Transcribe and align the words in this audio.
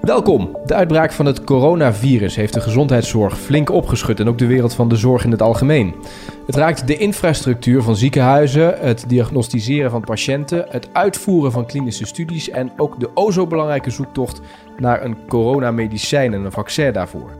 Welkom. 0.00 0.58
De 0.64 0.74
uitbraak 0.74 1.12
van 1.12 1.26
het 1.26 1.44
coronavirus 1.44 2.36
heeft 2.36 2.54
de 2.54 2.60
gezondheidszorg 2.60 3.38
flink 3.38 3.70
opgeschud 3.70 4.20
en 4.20 4.28
ook 4.28 4.38
de 4.38 4.46
wereld 4.46 4.74
van 4.74 4.88
de 4.88 4.96
zorg 4.96 5.24
in 5.24 5.30
het 5.30 5.42
algemeen. 5.42 5.94
Het 6.46 6.54
raakt 6.54 6.86
de 6.86 6.96
infrastructuur 6.96 7.82
van 7.82 7.96
ziekenhuizen, 7.96 8.78
het 8.78 9.04
diagnosticeren 9.08 9.90
van 9.90 10.00
patiënten, 10.00 10.66
het 10.68 10.88
uitvoeren 10.92 11.52
van 11.52 11.66
klinische 11.66 12.06
studies 12.06 12.50
en 12.50 12.72
ook 12.76 13.00
de 13.00 13.10
o 13.14 13.30
zo 13.30 13.46
belangrijke 13.46 13.90
zoektocht 13.90 14.40
naar 14.78 15.04
een 15.04 15.16
coronamedicijn 15.28 16.34
en 16.34 16.44
een 16.44 16.52
vaccin 16.52 16.92
daarvoor. 16.92 17.30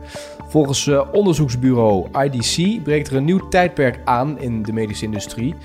Volgens 0.47 0.85
uh, 0.85 1.01
onderzoeksbureau 1.11 2.07
IDC 2.23 2.83
breekt 2.83 3.07
er 3.07 3.15
een 3.15 3.25
nieuw 3.25 3.47
tijdperk 3.47 3.99
aan 4.05 4.39
in 4.39 4.63
de 4.63 4.73
medische 4.73 5.05
industrie. 5.05 5.55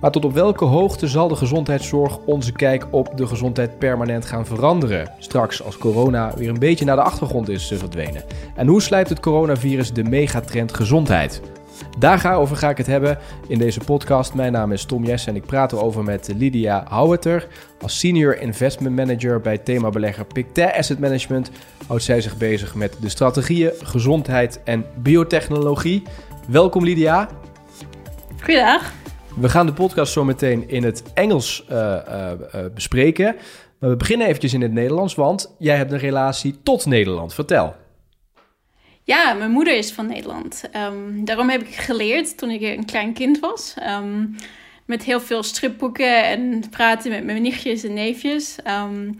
Maar 0.00 0.10
tot 0.10 0.24
op 0.24 0.32
welke 0.32 0.64
hoogte 0.64 1.08
zal 1.08 1.28
de 1.28 1.36
gezondheidszorg 1.36 2.18
onze 2.24 2.52
kijk 2.52 2.86
op 2.90 3.16
de 3.16 3.26
gezondheid 3.26 3.78
permanent 3.78 4.26
gaan 4.26 4.46
veranderen? 4.46 5.12
Straks 5.18 5.62
als 5.62 5.78
corona 5.78 6.32
weer 6.36 6.48
een 6.48 6.58
beetje 6.58 6.84
naar 6.84 6.96
de 6.96 7.02
achtergrond 7.02 7.48
is 7.48 7.70
eh, 7.70 7.78
verdwenen. 7.78 8.22
En 8.54 8.66
hoe 8.66 8.82
slijpt 8.82 9.08
het 9.08 9.20
coronavirus 9.20 9.92
de 9.92 10.04
megatrend 10.04 10.74
gezondheid? 10.74 11.40
Daarover 11.98 12.56
ga 12.56 12.70
ik 12.70 12.76
het 12.76 12.86
hebben 12.86 13.18
in 13.48 13.58
deze 13.58 13.80
podcast. 13.80 14.34
Mijn 14.34 14.52
naam 14.52 14.72
is 14.72 14.84
Tom 14.84 15.04
Jess 15.04 15.26
en 15.26 15.36
ik 15.36 15.46
praat 15.46 15.72
erover 15.72 16.04
met 16.04 16.30
Lydia 16.36 16.84
Houweter. 16.88 17.46
Als 17.80 17.98
senior 17.98 18.40
investment 18.40 18.96
manager 18.96 19.40
bij 19.40 19.58
themabelegger 19.58 20.24
Pictet 20.24 20.72
Asset 20.72 20.98
Management 20.98 21.50
houdt 21.86 22.02
zij 22.02 22.20
zich 22.20 22.36
bezig 22.36 22.74
met 22.74 22.96
de 23.00 23.08
strategieën, 23.08 23.72
gezondheid 23.82 24.60
en 24.64 24.84
biotechnologie. 24.96 26.02
Welkom 26.48 26.84
Lydia. 26.84 27.28
Goedendag. 28.40 29.07
We 29.40 29.48
gaan 29.48 29.66
de 29.66 29.72
podcast 29.72 30.12
zo 30.12 30.24
meteen 30.24 30.68
in 30.68 30.84
het 30.84 31.02
Engels 31.14 31.64
uh, 31.70 31.96
uh, 32.08 32.32
bespreken. 32.74 33.36
Maar 33.78 33.90
we 33.90 33.96
beginnen 33.96 34.26
eventjes 34.26 34.54
in 34.54 34.62
het 34.62 34.72
Nederlands, 34.72 35.14
want 35.14 35.54
jij 35.58 35.76
hebt 35.76 35.92
een 35.92 35.98
relatie 35.98 36.62
tot 36.62 36.86
Nederland. 36.86 37.34
Vertel. 37.34 37.74
Ja, 39.02 39.32
mijn 39.32 39.50
moeder 39.50 39.76
is 39.76 39.92
van 39.92 40.06
Nederland. 40.06 40.64
Um, 40.76 41.24
daarom 41.24 41.48
heb 41.48 41.60
ik 41.60 41.74
geleerd 41.74 42.38
toen 42.38 42.50
ik 42.50 42.60
een 42.60 42.84
klein 42.84 43.12
kind 43.12 43.38
was. 43.38 43.74
Um, 44.00 44.36
met 44.84 45.02
heel 45.02 45.20
veel 45.20 45.42
stripboeken 45.42 46.24
en 46.24 46.64
praten 46.70 47.10
met 47.10 47.24
mijn 47.24 47.42
nichtjes 47.42 47.84
en 47.84 47.92
neefjes. 47.92 48.56
Um, 48.66 49.18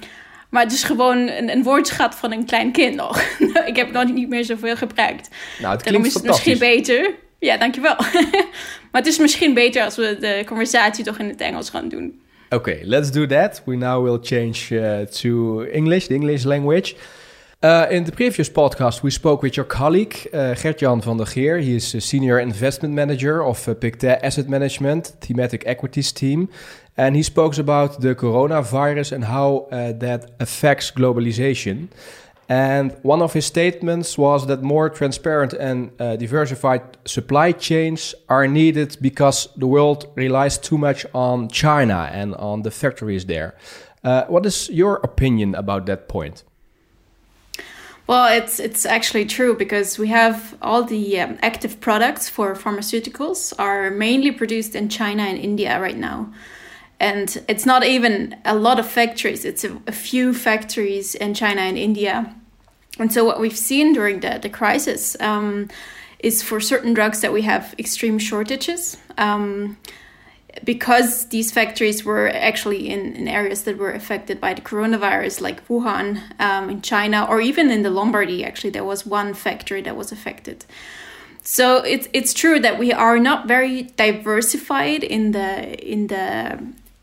maar 0.50 0.62
het 0.62 0.72
is 0.72 0.84
gewoon 0.84 1.16
een, 1.16 1.50
een 1.50 1.62
woordschat 1.62 2.14
van 2.14 2.32
een 2.32 2.44
klein 2.44 2.72
kind 2.72 2.94
nog. 2.94 3.22
ik 3.66 3.76
heb 3.76 3.92
nog 3.92 4.12
niet 4.12 4.28
meer 4.28 4.44
zoveel 4.44 4.76
gebruikt. 4.76 5.28
Nou, 5.58 5.72
het 5.74 5.82
klinkt 5.82 6.06
is 6.06 6.14
het 6.14 6.24
misschien 6.24 6.58
beter. 6.58 7.14
Ja, 7.38 7.56
dankjewel. 7.56 7.96
maar 8.90 9.02
het 9.02 9.06
is 9.06 9.18
misschien 9.18 9.54
beter 9.54 9.84
als 9.84 9.96
we 9.96 10.16
de 10.20 10.42
conversatie 10.46 11.04
toch 11.04 11.18
in 11.18 11.28
het 11.28 11.40
Engels 11.40 11.70
gaan 11.70 11.88
doen. 11.88 12.20
Okay, 12.50 12.80
let's 12.82 13.10
do 13.10 13.26
that. 13.26 13.62
We 13.64 13.76
now 13.76 14.02
will 14.02 14.18
change 14.22 14.70
uh, 14.70 15.06
to 15.06 15.62
English, 15.62 16.06
the 16.06 16.14
English 16.14 16.44
language. 16.44 16.94
Uh, 17.60 17.90
in 17.90 18.04
the 18.04 18.12
previous 18.12 18.48
podcast, 18.48 19.02
we 19.02 19.10
spoke 19.10 19.42
with 19.42 19.56
your 19.56 19.66
colleague, 19.66 20.28
uh, 20.32 20.54
Gert-Jan 20.54 21.02
van 21.02 21.16
der 21.16 21.26
Geer. 21.26 21.58
He 21.58 21.74
is 21.74 21.94
a 21.94 22.00
senior 22.00 22.38
investment 22.38 22.94
manager 22.94 23.42
of 23.42 23.66
uh, 23.66 23.74
Pictet 23.74 24.22
Asset 24.22 24.48
Management, 24.48 25.14
thematic 25.18 25.64
equities 25.64 26.12
team. 26.12 26.48
And 26.94 27.16
he 27.16 27.22
spoke 27.22 27.58
about 27.58 28.00
the 28.00 28.14
coronavirus 28.14 29.12
and 29.12 29.24
how 29.24 29.66
uh, 29.70 29.92
that 29.98 30.30
affects 30.38 30.92
globalization. 30.92 31.88
And 32.48 32.96
one 33.02 33.20
of 33.20 33.34
his 33.34 33.44
statements 33.44 34.16
was 34.16 34.46
that 34.46 34.62
more 34.62 34.88
transparent 34.88 35.52
and 35.52 35.90
uh, 36.00 36.16
diversified 36.16 36.82
supply 37.04 37.52
chains 37.52 38.14
are 38.30 38.48
needed 38.48 38.96
because 39.02 39.48
the 39.56 39.66
world 39.66 40.10
relies 40.14 40.56
too 40.56 40.78
much 40.78 41.04
on 41.12 41.48
China 41.50 42.08
and 42.10 42.34
on 42.36 42.62
the 42.62 42.70
factories 42.70 43.26
there. 43.26 43.54
Uh, 44.02 44.24
what 44.28 44.46
is 44.46 44.70
your 44.70 44.96
opinion 45.04 45.54
about 45.54 45.84
that 45.86 46.08
point? 46.08 46.44
Well, 48.06 48.32
it's 48.32 48.58
it's 48.58 48.86
actually 48.86 49.26
true 49.26 49.54
because 49.54 49.98
we 49.98 50.08
have 50.08 50.56
all 50.62 50.82
the 50.82 51.20
um, 51.20 51.38
active 51.42 51.78
products 51.78 52.26
for 52.30 52.54
pharmaceuticals 52.54 53.52
are 53.58 53.90
mainly 53.90 54.30
produced 54.30 54.74
in 54.74 54.88
China 54.88 55.24
and 55.24 55.38
India 55.38 55.78
right 55.78 55.98
now. 55.98 56.32
And 56.98 57.44
it's 57.48 57.66
not 57.66 57.84
even 57.84 58.34
a 58.46 58.54
lot 58.54 58.78
of 58.78 58.88
factories, 58.88 59.44
it's 59.44 59.62
a, 59.62 59.78
a 59.86 59.92
few 59.92 60.32
factories 60.32 61.14
in 61.14 61.34
China 61.34 61.60
and 61.60 61.76
India. 61.76 62.34
And 62.98 63.12
so, 63.12 63.24
what 63.24 63.40
we've 63.40 63.56
seen 63.56 63.92
during 63.92 64.20
the, 64.20 64.38
the 64.40 64.48
crisis 64.48 65.16
um, 65.20 65.68
is 66.18 66.42
for 66.42 66.60
certain 66.60 66.94
drugs 66.94 67.20
that 67.20 67.32
we 67.32 67.42
have 67.42 67.74
extreme 67.78 68.18
shortages. 68.18 68.96
Um, 69.16 69.76
because 70.64 71.26
these 71.26 71.52
factories 71.52 72.04
were 72.04 72.28
actually 72.28 72.88
in, 72.88 73.14
in 73.14 73.28
areas 73.28 73.62
that 73.62 73.78
were 73.78 73.92
affected 73.92 74.40
by 74.40 74.54
the 74.54 74.60
coronavirus, 74.60 75.40
like 75.40 75.66
Wuhan 75.68 76.20
um, 76.40 76.70
in 76.70 76.82
China, 76.82 77.26
or 77.28 77.40
even 77.40 77.70
in 77.70 77.82
the 77.82 77.90
Lombardy, 77.90 78.44
actually, 78.44 78.70
there 78.70 78.84
was 78.84 79.06
one 79.06 79.34
factory 79.34 79.82
that 79.82 79.96
was 79.96 80.10
affected. 80.10 80.64
So 81.42 81.78
it's 81.78 82.08
it's 82.12 82.34
true 82.34 82.60
that 82.60 82.78
we 82.78 82.92
are 82.92 83.18
not 83.18 83.48
very 83.48 83.84
diversified 83.96 85.02
in 85.02 85.32
the 85.32 85.78
in 85.82 86.08
the 86.08 86.58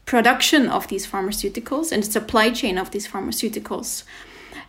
production 0.05 0.69
of 0.69 0.87
these 0.87 1.07
pharmaceuticals 1.07 1.91
and 1.91 2.03
the 2.03 2.11
supply 2.11 2.51
chain 2.51 2.77
of 2.77 2.91
these 2.91 3.07
pharmaceuticals. 3.07 4.03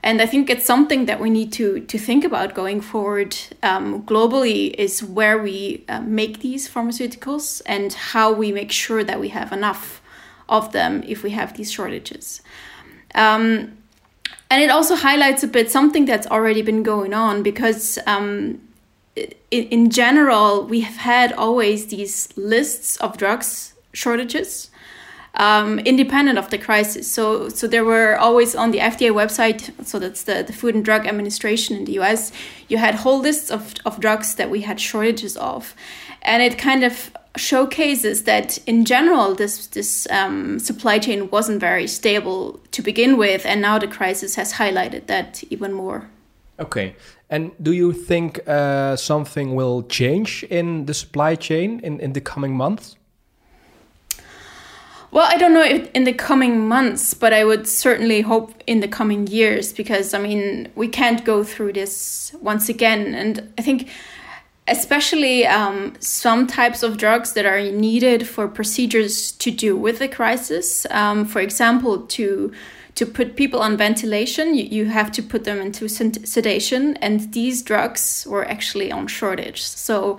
And 0.03 0.23
I 0.23 0.27
think 0.27 0.49
it's 0.49 0.65
something 0.65 1.07
that 1.07 1.21
we 1.21 1.31
need 1.31 1.53
to 1.55 1.81
to 1.81 1.99
think 1.99 2.25
about 2.25 2.55
going 2.55 2.81
forward 2.81 3.37
um, 3.63 4.03
globally 4.03 4.75
is 4.75 5.03
where 5.03 5.39
we 5.39 5.85
uh, 5.89 6.01
make 6.01 6.41
these 6.41 6.69
pharmaceuticals 6.69 7.63
and 7.67 7.93
how 7.93 8.33
we 8.33 8.53
make 8.53 8.71
sure 8.71 9.03
that 9.03 9.19
we 9.21 9.29
have 9.31 9.53
enough 9.53 10.01
of 10.49 10.73
them 10.73 11.03
if 11.07 11.23
we 11.23 11.31
have 11.31 11.57
these 11.57 11.73
shortages. 11.73 12.41
Um, 13.15 13.77
and 14.49 14.63
it 14.63 14.71
also 14.71 14.95
highlights 14.95 15.43
a 15.43 15.49
bit 15.49 15.71
something 15.71 16.05
that's 16.05 16.27
already 16.29 16.63
been 16.63 16.83
going 16.83 17.13
on 17.13 17.43
because 17.43 17.99
um, 18.07 18.61
in, 19.17 19.65
in 19.69 19.91
general 19.91 20.65
we 20.65 20.81
have 20.81 20.97
had 20.97 21.33
always 21.33 21.87
these 21.87 22.29
lists 22.37 22.97
of 22.99 23.17
drugs 23.17 23.75
shortages 23.93 24.71
um, 25.37 25.79
independent 25.81 26.39
of 26.39 26.51
the 26.51 26.59
crisis. 26.59 27.11
So, 27.11 27.49
so 27.49 27.67
there 27.67 27.85
were 27.85 28.17
always 28.17 28.55
on 28.55 28.71
the 28.71 28.79
FDA 28.79 29.13
website, 29.13 29.71
so 29.85 29.99
that's 29.99 30.25
the, 30.25 30.43
the 30.43 30.53
Food 30.53 30.75
and 30.75 30.85
Drug 30.85 31.07
Administration 31.07 31.77
in 31.77 31.85
the 31.85 31.99
US, 32.01 32.33
you 32.69 32.79
had 32.79 32.95
whole 32.95 33.21
lists 33.21 33.51
of, 33.51 33.75
of 33.85 34.01
drugs 34.01 34.35
that 34.37 34.51
we 34.51 34.63
had 34.63 34.81
shortages 34.81 35.37
of. 35.37 35.75
And 36.23 36.43
it 36.43 36.59
kind 36.59 36.85
of 36.85 37.13
showcases 37.37 38.25
that 38.25 38.59
in 38.67 38.85
general 38.85 39.35
this 39.35 39.67
this 39.69 40.07
um, 40.11 40.59
supply 40.59 40.99
chain 40.99 41.29
wasn't 41.31 41.61
very 41.61 41.87
stable 41.87 42.61
to 42.73 42.83
begin 42.83 43.17
with, 43.17 43.45
and 43.47 43.61
now 43.61 43.79
the 43.79 43.87
crisis 43.87 44.35
has 44.37 44.55
highlighted 44.55 45.07
that 45.07 45.45
even 45.51 45.73
more. 45.73 46.09
Okay, 46.59 46.97
and 47.29 47.53
do 47.63 47.73
you 47.73 47.93
think 47.93 48.41
uh, 48.49 48.97
something 48.97 49.55
will 49.55 49.83
change 49.83 50.45
in 50.45 50.87
the 50.87 50.95
supply 50.95 51.35
chain 51.35 51.81
in, 51.81 52.01
in 52.01 52.15
the 52.15 52.21
coming 52.21 52.57
months? 52.57 52.97
Well, 55.17 55.27
I 55.31 55.39
don't 55.39 55.55
know 55.55 55.65
if 55.65 55.91
in 55.93 56.05
the 56.05 56.13
coming 56.13 56.69
months, 56.69 57.15
but 57.15 57.33
I 57.33 57.43
would 57.43 57.67
certainly 57.67 58.21
hope 58.21 58.53
in 58.67 58.81
the 58.81 58.87
coming 58.87 59.27
years 59.27 59.73
because 59.73 60.13
I 60.13 60.19
mean, 60.19 60.71
we 60.75 60.89
can't 60.89 61.25
go 61.25 61.43
through 61.43 61.73
this 61.73 62.35
once 62.43 62.69
again. 62.69 63.15
And 63.15 63.51
I 63.57 63.63
think, 63.63 63.89
especially 64.69 65.47
um, 65.47 65.95
some 66.01 66.47
types 66.47 66.83
of 66.83 66.99
drugs 66.99 67.33
that 67.33 67.47
are 67.47 67.63
needed 67.63 68.29
for 68.29 68.47
procedures 68.47 69.33
to 69.33 69.51
do 69.51 69.75
with 69.75 70.01
the 70.01 70.09
crisis, 70.09 70.85
um, 70.91 71.25
for 71.25 71.41
example, 71.41 72.03
to 72.09 72.53
to 72.97 73.07
put 73.07 73.37
people 73.37 73.61
on 73.61 73.79
ventilation, 73.79 74.55
you, 74.55 74.65
you 74.65 74.85
have 74.87 75.11
to 75.13 75.23
put 75.23 75.45
them 75.45 75.61
into 75.61 75.89
sedation, 75.89 76.97
and 76.99 77.33
these 77.33 77.63
drugs 77.63 78.27
were 78.29 78.45
actually 78.47 78.93
on 78.93 79.07
shortage. 79.07 79.63
So 79.63 80.19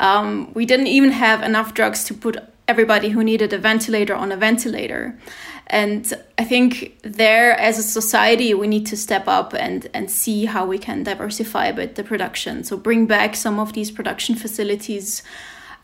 um, 0.00 0.52
we 0.54 0.66
didn't 0.66 0.88
even 0.88 1.12
have 1.12 1.42
enough 1.42 1.74
drugs 1.74 2.02
to 2.04 2.14
put 2.14 2.51
everybody 2.68 3.10
who 3.10 3.24
needed 3.24 3.52
a 3.52 3.58
ventilator 3.58 4.14
on 4.14 4.32
a 4.32 4.36
ventilator. 4.36 5.18
And 5.66 6.12
I 6.38 6.44
think 6.44 6.98
there, 7.02 7.58
as 7.58 7.78
a 7.78 7.82
society, 7.82 8.52
we 8.54 8.66
need 8.66 8.86
to 8.86 8.96
step 8.96 9.26
up 9.26 9.54
and, 9.54 9.88
and 9.94 10.10
see 10.10 10.44
how 10.44 10.66
we 10.66 10.78
can 10.78 11.02
diversify 11.02 11.66
a 11.66 11.72
bit 11.72 11.94
the 11.94 12.04
production. 12.04 12.64
So 12.64 12.76
bring 12.76 13.06
back 13.06 13.36
some 13.36 13.58
of 13.58 13.72
these 13.72 13.90
production 13.90 14.34
facilities 14.34 15.22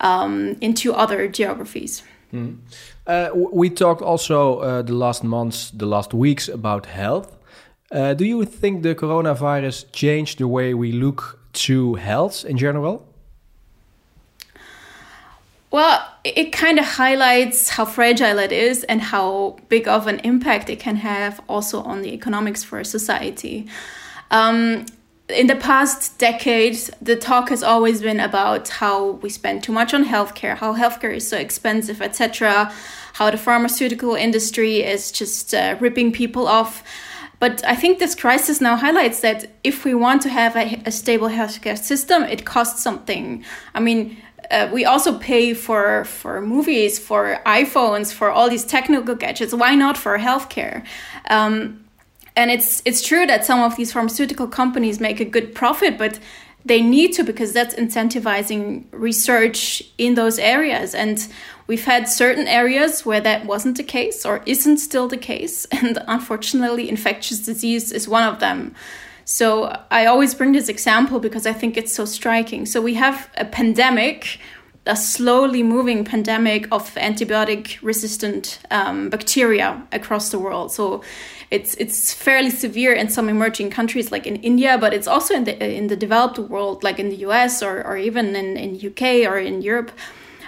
um, 0.01 0.57
into 0.61 0.93
other 0.93 1.29
geographies. 1.29 2.03
Mm. 2.33 2.59
Uh, 3.07 3.31
we 3.35 3.71
talked 3.71 4.03
also 4.03 4.59
uh, 4.59 4.83
the 4.83 4.93
last 4.93 5.25
months, 5.25 5.71
the 5.71 5.87
last 5.87 6.13
weeks 6.13 6.49
about 6.49 6.87
health. 6.87 7.37
Uh, 7.91 8.13
do 8.13 8.25
you 8.25 8.45
think 8.45 8.83
the 8.83 8.95
coronavirus 8.95 9.91
changed 9.93 10.39
the 10.39 10.47
way 10.47 10.75
we 10.75 10.93
look 10.93 11.39
to 11.55 11.95
health 11.95 12.45
in 12.45 12.59
general? 12.59 13.08
Well, 15.71 16.03
it 16.25 16.51
kind 16.51 16.79
of 16.79 16.85
highlights 16.85 17.69
how 17.71 17.85
fragile 17.85 18.39
it 18.39 18.53
is 18.53 18.85
and 18.85 19.03
how 19.03 19.59
big 19.69 19.87
of 19.87 20.07
an 20.07 20.19
impact 20.21 20.71
it 20.71 20.81
can 20.81 20.97
have 20.97 21.41
also 21.47 21.83
on 21.83 22.01
the 22.01 22.15
economics 22.15 22.65
for 22.65 22.79
a 22.81 22.85
society. 22.85 23.67
Um, 24.31 24.87
in 25.29 25.47
the 25.47 25.57
past 25.57 26.19
decades, 26.19 26.91
the 27.03 27.17
talk 27.17 27.51
has 27.51 27.63
always 27.63 28.01
been 28.01 28.19
about 28.19 28.69
how 28.69 29.13
we 29.23 29.29
spend 29.29 29.63
too 29.63 29.73
much 29.73 29.93
on 29.93 30.07
healthcare, 30.07 30.57
how 30.57 30.75
healthcare 30.75 31.15
is 31.15 31.29
so 31.29 31.37
expensive, 31.37 32.01
etc., 32.01 32.73
how 33.15 33.31
the 33.31 33.37
pharmaceutical 33.37 34.15
industry 34.15 34.83
is 34.83 35.13
just 35.13 35.53
uh, 35.53 35.77
ripping 35.81 36.13
people 36.13 36.47
off. 36.47 36.83
But 37.41 37.63
I 37.65 37.77
think 37.77 37.99
this 37.99 38.15
crisis 38.15 38.61
now 38.61 38.77
highlights 38.77 39.21
that 39.21 39.51
if 39.63 39.85
we 39.85 39.95
want 39.95 40.23
to 40.23 40.29
have 40.31 40.57
a, 40.57 40.81
a 40.87 40.91
stable 40.91 41.29
healthcare 41.29 41.79
system, 41.79 42.23
it 42.23 42.47
costs 42.47 42.83
something. 42.83 43.45
I 43.75 43.81
mean, 43.81 44.17
uh, 44.51 44.69
we 44.73 44.85
also 44.85 45.19
pay 45.19 45.55
for 45.55 46.05
for 46.05 46.41
movies, 46.41 46.99
for 46.99 47.41
iPhones, 47.45 48.13
for 48.13 48.31
all 48.31 48.49
these 48.49 48.65
technical 48.65 49.15
gadgets. 49.15 49.53
Why 49.55 49.75
not 49.75 49.97
for 49.97 50.19
healthcare? 50.19 50.85
Um, 51.29 51.85
and 52.37 52.51
it's 52.51 52.83
it's 52.85 53.03
true 53.03 53.27
that 53.27 53.45
some 53.45 53.61
of 53.61 53.77
these 53.77 53.93
pharmaceutical 53.93 54.47
companies 54.47 55.01
make 55.01 55.21
a 55.21 55.25
good 55.25 55.55
profit, 55.55 55.99
but 55.99 56.19
they 56.65 56.81
need 56.81 57.13
to 57.15 57.25
because 57.25 57.53
that's 57.53 57.75
incentivizing 57.75 58.85
research 58.93 59.83
in 59.97 60.15
those 60.15 60.39
areas. 60.39 60.95
And 60.95 61.27
we've 61.67 61.85
had 61.85 62.09
certain 62.09 62.47
areas 62.47 63.05
where 63.07 63.21
that 63.21 63.47
wasn't 63.47 63.77
the 63.77 63.83
case 63.83 64.25
or 64.27 64.43
isn't 64.47 64.79
still 64.79 65.09
the 65.09 65.17
case, 65.17 65.65
and 65.73 65.99
unfortunately, 66.07 66.89
infectious 66.89 67.41
disease 67.41 67.93
is 67.93 68.09
one 68.09 68.25
of 68.25 68.41
them. 68.41 68.75
So 69.31 69.79
I 69.91 70.07
always 70.07 70.35
bring 70.35 70.53
this 70.53 70.71
example 70.71 71.21
because 71.21 71.47
I 71.47 71.53
think 71.53 71.77
it's 71.77 71.93
so 71.93 72.07
striking. 72.07 72.65
So 72.65 72.81
we 72.81 72.95
have 72.95 73.29
a 73.37 73.45
pandemic, 73.45 74.41
a 74.87 74.97
slowly 74.97 75.63
moving 75.63 76.03
pandemic 76.03 76.67
of 76.73 76.95
antibiotic 76.95 77.77
resistant 77.83 78.59
um, 78.71 79.11
bacteria 79.11 79.87
across 79.93 80.31
the 80.31 80.39
world. 80.39 80.73
So 80.73 81.03
it's 81.51 81.75
it's 81.75 82.15
fairly 82.15 82.49
severe 82.49 82.95
in 82.95 83.11
some 83.11 83.29
emerging 83.29 83.69
countries 83.69 84.11
like 84.11 84.27
in 84.27 84.37
India, 84.37 84.79
but 84.79 84.95
it's 84.95 85.07
also 85.07 85.35
in 85.35 85.45
the 85.45 85.77
in 85.77 85.89
the 85.89 85.97
developed 85.97 86.39
world 86.39 86.83
like 86.83 86.99
in 86.99 87.11
the 87.11 87.17
US 87.27 87.63
or, 87.63 87.87
or 87.87 87.99
even 87.99 88.35
in, 88.35 88.57
in 88.57 88.77
UK 88.77 89.31
or 89.31 89.37
in 89.37 89.61
Europe. 89.61 89.91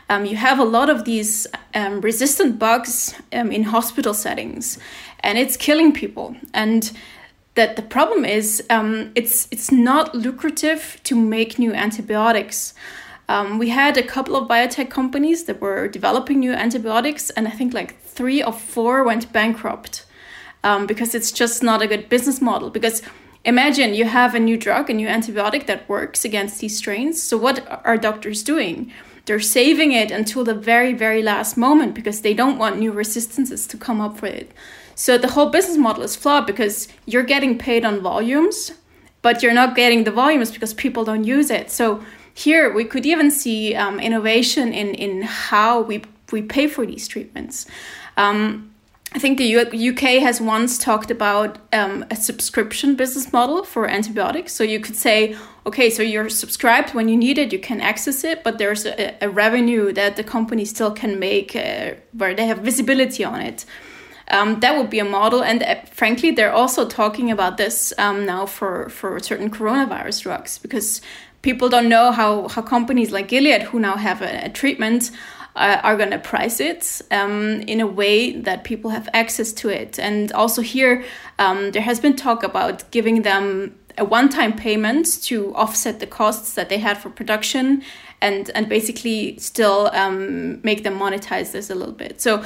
Um, 0.08 0.24
you 0.24 0.36
have 0.36 0.58
a 0.58 0.64
lot 0.64 0.88
of 0.88 1.04
these 1.04 1.46
um, 1.74 2.00
resistant 2.00 2.58
bugs 2.58 3.14
um, 3.34 3.52
in 3.52 3.62
hospital 3.64 4.14
settings, 4.14 4.78
and 5.20 5.36
it's 5.36 5.58
killing 5.58 5.92
people. 5.92 6.34
And 6.54 6.90
that 7.54 7.76
the 7.76 7.82
problem 7.82 8.24
is 8.24 8.62
um, 8.70 9.12
it's 9.14 9.48
it's 9.50 9.72
not 9.72 10.14
lucrative 10.14 11.00
to 11.04 11.14
make 11.16 11.58
new 11.58 11.72
antibiotics. 11.72 12.74
Um, 13.28 13.58
we 13.58 13.68
had 13.68 13.96
a 13.96 14.02
couple 14.02 14.34
of 14.36 14.48
biotech 14.48 14.90
companies 14.90 15.44
that 15.44 15.60
were 15.60 15.88
developing 15.88 16.40
new 16.40 16.52
antibiotics, 16.52 17.30
and 17.30 17.46
I 17.46 17.50
think 17.50 17.72
like 17.72 18.00
three 18.02 18.42
or 18.42 18.52
four 18.52 19.04
went 19.04 19.32
bankrupt 19.32 20.04
um, 20.64 20.86
because 20.86 21.14
it's 21.14 21.32
just 21.32 21.62
not 21.62 21.82
a 21.82 21.86
good 21.86 22.08
business 22.08 22.40
model. 22.40 22.70
Because 22.70 23.02
imagine 23.44 23.94
you 23.94 24.04
have 24.04 24.34
a 24.34 24.40
new 24.40 24.56
drug, 24.56 24.90
a 24.90 24.94
new 24.94 25.08
antibiotic 25.08 25.66
that 25.66 25.88
works 25.88 26.24
against 26.24 26.60
these 26.60 26.76
strains. 26.76 27.22
So 27.22 27.36
what 27.36 27.80
are 27.84 27.96
doctors 27.96 28.42
doing? 28.42 28.92
They're 29.26 29.40
saving 29.40 29.92
it 29.92 30.10
until 30.10 30.44
the 30.44 30.54
very, 30.54 30.92
very 30.92 31.22
last 31.22 31.56
moment 31.56 31.94
because 31.94 32.22
they 32.22 32.34
don't 32.34 32.58
want 32.58 32.78
new 32.78 32.90
resistances 32.90 33.66
to 33.68 33.76
come 33.76 34.00
up 34.00 34.22
with 34.22 34.34
it. 34.34 34.52
So 35.00 35.16
the 35.16 35.28
whole 35.28 35.48
business 35.48 35.78
model 35.78 36.02
is 36.02 36.14
flawed 36.14 36.46
because 36.46 36.86
you're 37.06 37.22
getting 37.22 37.56
paid 37.56 37.86
on 37.86 38.02
volumes, 38.02 38.72
but 39.22 39.42
you're 39.42 39.54
not 39.54 39.74
getting 39.74 40.04
the 40.04 40.10
volumes 40.10 40.50
because 40.50 40.74
people 40.74 41.04
don't 41.04 41.24
use 41.24 41.48
it. 41.50 41.70
So 41.70 42.04
here 42.34 42.70
we 42.70 42.84
could 42.84 43.06
even 43.06 43.30
see 43.30 43.74
um, 43.74 43.98
innovation 43.98 44.74
in 44.74 44.88
in 44.94 45.22
how 45.22 45.80
we 45.80 46.02
we 46.32 46.42
pay 46.42 46.66
for 46.66 46.84
these 46.84 47.08
treatments. 47.08 47.64
Um, 48.18 48.74
I 49.14 49.18
think 49.18 49.38
the 49.38 49.46
U- 49.56 49.90
UK 49.90 50.20
has 50.26 50.38
once 50.38 50.76
talked 50.76 51.10
about 51.10 51.58
um, 51.72 52.04
a 52.10 52.14
subscription 52.14 52.94
business 52.94 53.32
model 53.32 53.64
for 53.64 53.88
antibiotics. 53.88 54.52
So 54.52 54.64
you 54.64 54.80
could 54.80 54.96
say, 54.96 55.34
okay, 55.64 55.88
so 55.88 56.02
you're 56.02 56.28
subscribed 56.28 56.94
when 56.94 57.08
you 57.08 57.16
need 57.16 57.38
it, 57.38 57.54
you 57.54 57.58
can 57.58 57.80
access 57.80 58.22
it, 58.22 58.44
but 58.44 58.58
there's 58.58 58.84
a, 58.84 59.16
a 59.22 59.30
revenue 59.30 59.92
that 59.94 60.16
the 60.16 60.24
company 60.24 60.66
still 60.66 60.92
can 60.92 61.18
make 61.18 61.56
uh, 61.56 61.94
where 62.12 62.34
they 62.34 62.46
have 62.46 62.58
visibility 62.58 63.24
on 63.24 63.40
it. 63.40 63.64
Um, 64.30 64.60
that 64.60 64.76
would 64.76 64.90
be 64.90 65.00
a 65.00 65.04
model. 65.04 65.42
And 65.42 65.62
uh, 65.62 65.76
frankly, 65.90 66.30
they're 66.30 66.52
also 66.52 66.88
talking 66.88 67.30
about 67.30 67.56
this 67.56 67.92
um, 67.98 68.24
now 68.24 68.46
for, 68.46 68.88
for 68.88 69.18
certain 69.20 69.50
coronavirus 69.50 70.22
drugs 70.22 70.58
because 70.58 71.00
people 71.42 71.68
don't 71.68 71.88
know 71.88 72.12
how, 72.12 72.48
how 72.48 72.62
companies 72.62 73.10
like 73.10 73.28
Gilead, 73.28 73.62
who 73.62 73.80
now 73.80 73.96
have 73.96 74.22
a, 74.22 74.46
a 74.46 74.48
treatment, 74.48 75.10
uh, 75.56 75.80
are 75.82 75.96
going 75.96 76.10
to 76.10 76.18
price 76.18 76.60
it 76.60 77.02
um, 77.10 77.60
in 77.62 77.80
a 77.80 77.86
way 77.86 78.32
that 78.32 78.64
people 78.64 78.90
have 78.90 79.08
access 79.12 79.52
to 79.52 79.68
it. 79.68 79.98
And 79.98 80.32
also, 80.32 80.62
here, 80.62 81.04
um, 81.38 81.72
there 81.72 81.82
has 81.82 82.00
been 82.00 82.16
talk 82.16 82.42
about 82.42 82.88
giving 82.90 83.22
them 83.22 83.76
a 83.98 84.04
one 84.04 84.28
time 84.28 84.54
payment 84.54 85.22
to 85.24 85.54
offset 85.54 86.00
the 86.00 86.06
costs 86.06 86.54
that 86.54 86.68
they 86.68 86.78
had 86.78 86.98
for 86.98 87.10
production 87.10 87.82
and, 88.22 88.50
and 88.54 88.68
basically 88.68 89.38
still 89.38 89.90
um, 89.92 90.60
make 90.62 90.84
them 90.84 90.98
monetize 90.98 91.52
this 91.52 91.70
a 91.70 91.74
little 91.74 91.94
bit. 91.94 92.20
So, 92.20 92.44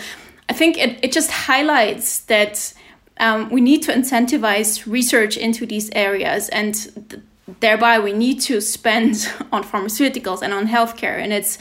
I 0.49 0.53
think 0.53 0.79
it, 0.79 0.99
it 1.03 1.13
just 1.13 1.31
highlights 1.31 2.21
that 2.21 2.73
um, 3.19 3.51
we 3.51 3.61
need 3.61 3.83
to 3.85 3.93
incentivize 3.93 4.91
research 4.91 5.37
into 5.37 5.67
these 5.67 5.91
areas 5.95 6.49
and 6.49 6.75
th- 6.75 7.23
thereby 7.61 7.99
we 7.99 8.13
need 8.13 8.41
to 8.41 8.61
spend 8.61 9.33
on 9.53 9.65
pharmaceuticals 9.65 10.43
and 10.43 10.53
on 10.53 10.67
healthcare. 10.67 11.19
And 11.19 11.33
it's 11.33 11.59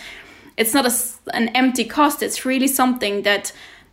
it's 0.55 0.73
not 0.73 0.85
a, 0.85 0.93
an 1.35 1.49
empty 1.49 1.83
cost. 1.83 2.21
It's 2.21 2.45
really 2.45 2.67
something 2.67 3.23
that 3.23 3.51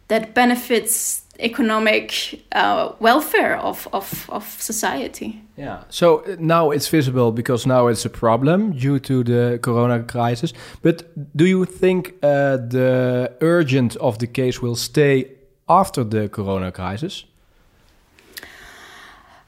that 0.09 0.35
benefits 0.35 1.23
economic 1.41 2.41
uh, 2.53 2.93
welfare 3.01 3.57
of, 3.57 3.89
of, 3.93 4.29
of 4.31 4.45
society. 4.61 5.41
Yeah. 5.57 5.83
So 5.89 6.21
uh, 6.21 6.37
now 6.39 6.71
it's 6.71 6.89
visible 6.89 7.33
because 7.33 7.67
now 7.67 7.89
it's 7.89 8.05
a 8.05 8.11
problem 8.11 8.73
due 8.73 8.99
to 9.01 9.25
the 9.25 9.59
corona 9.63 10.03
crisis. 10.03 10.53
But 10.83 11.03
do 11.37 11.47
you 11.47 11.65
think 11.65 12.15
uh, 12.23 12.57
the 12.57 13.33
urgent 13.41 13.97
of 13.97 14.19
the 14.19 14.27
case 14.27 14.63
will 14.63 14.77
stay 14.77 15.33
after 15.69 16.05
the 16.05 16.29
corona 16.29 16.73
crisis? 16.73 17.25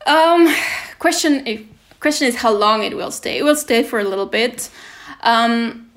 Um, 0.07 0.53
question 0.99 1.69
question 2.01 2.27
is 2.27 2.35
how 2.37 2.53
long 2.53 2.83
it 2.83 2.97
will 2.97 3.13
stay. 3.13 3.39
It 3.39 3.45
will 3.45 3.57
stay 3.57 3.83
for 3.85 4.01
a 4.01 4.05
little 4.05 4.27
bit. 4.27 4.71
Um, 5.23 5.92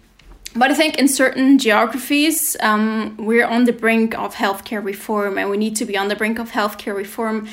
but 0.56 0.72
I 0.72 0.74
think 0.74 0.98
in 0.98 1.08
certain 1.08 1.58
geographies, 1.58 2.56
um, 2.62 3.18
we're 3.18 3.46
on 3.46 3.66
the 3.66 3.74
brink 3.74 4.18
of 4.18 4.36
healthcare 4.36 4.84
reform, 4.84 5.38
and 5.38 5.50
we 5.50 5.58
need 5.58 5.76
to 5.78 5.86
be 5.86 5.98
on 5.98 6.08
the 6.08 6.16
brink 6.16 6.40
of 6.40 6.52
healthcare 6.52 6.96
reform. 6.96 7.48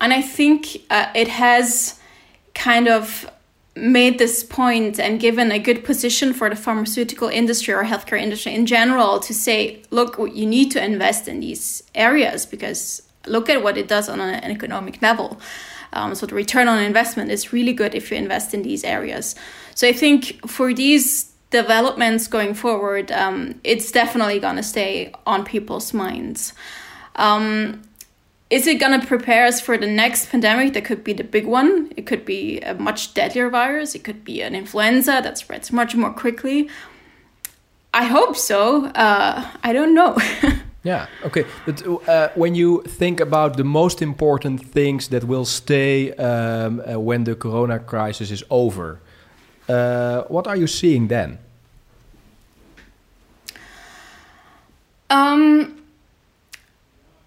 And 0.00 0.12
I 0.12 0.22
think 0.22 0.84
uh, 0.90 1.10
it 1.14 1.28
has 1.28 2.00
kind 2.54 2.88
of 2.88 3.30
made 3.76 4.18
this 4.18 4.42
point 4.42 4.98
and 4.98 5.20
given 5.20 5.52
a 5.52 5.58
good 5.58 5.84
position 5.84 6.32
for 6.32 6.48
the 6.50 6.56
pharmaceutical 6.56 7.28
industry 7.28 7.72
or 7.74 7.84
healthcare 7.84 8.20
industry 8.20 8.54
in 8.54 8.66
general 8.66 9.20
to 9.20 9.34
say, 9.34 9.82
look, 9.90 10.18
you 10.18 10.46
need 10.46 10.70
to 10.72 10.84
invest 10.84 11.28
in 11.28 11.40
these 11.40 11.82
areas 11.94 12.46
because 12.46 13.02
look 13.26 13.48
at 13.48 13.62
what 13.62 13.76
it 13.76 13.88
does 13.88 14.08
on 14.08 14.20
an 14.20 14.50
economic 14.50 15.00
level. 15.02 15.38
Um, 15.92 16.14
so 16.14 16.26
the 16.26 16.34
return 16.34 16.66
on 16.68 16.82
investment 16.82 17.30
is 17.30 17.52
really 17.52 17.72
good 17.72 17.94
if 17.94 18.10
you 18.10 18.16
invest 18.16 18.52
in 18.52 18.62
these 18.62 18.84
areas. 18.84 19.34
So 19.74 19.86
I 19.86 19.92
think 19.92 20.46
for 20.48 20.74
these 20.74 21.32
developments 21.50 22.26
going 22.26 22.54
forward, 22.54 23.10
um, 23.12 23.60
it's 23.64 23.90
definitely 23.90 24.38
going 24.38 24.56
to 24.56 24.62
stay 24.62 25.12
on 25.26 25.44
people's 25.44 25.94
minds. 25.94 26.52
Um, 27.16 27.82
is 28.50 28.66
it 28.66 28.80
going 28.80 28.98
to 28.98 29.06
prepare 29.06 29.46
us 29.46 29.60
for 29.60 29.76
the 29.76 29.86
next 29.86 30.30
pandemic 30.30 30.72
that 30.72 30.84
could 30.84 31.04
be 31.04 31.12
the 31.12 31.24
big 31.24 31.46
one? 31.46 31.92
It 31.96 32.06
could 32.06 32.24
be 32.24 32.60
a 32.60 32.74
much 32.74 33.12
deadlier 33.12 33.50
virus. 33.50 33.94
It 33.94 34.04
could 34.04 34.24
be 34.24 34.40
an 34.40 34.54
influenza 34.54 35.20
that 35.22 35.36
spreads 35.36 35.70
much 35.70 35.94
more 35.94 36.12
quickly. 36.12 36.70
I 37.92 38.04
hope 38.04 38.36
so. 38.36 38.86
Uh, 38.86 39.46
I 39.62 39.72
don't 39.72 39.94
know. 39.94 40.16
yeah, 40.82 41.08
okay. 41.24 41.44
But 41.66 41.86
uh, 42.08 42.28
when 42.36 42.54
you 42.54 42.82
think 42.82 43.20
about 43.20 43.58
the 43.58 43.64
most 43.64 44.00
important 44.00 44.64
things 44.64 45.08
that 45.08 45.24
will 45.24 45.44
stay 45.44 46.12
um, 46.14 46.80
uh, 46.80 46.98
when 46.98 47.24
the 47.24 47.34
corona 47.34 47.78
crisis 47.78 48.30
is 48.30 48.44
over, 48.48 49.00
uh, 49.68 50.22
what 50.28 50.46
are 50.46 50.56
you 50.56 50.66
seeing 50.66 51.08
then? 51.08 51.38
Um, 55.10 55.82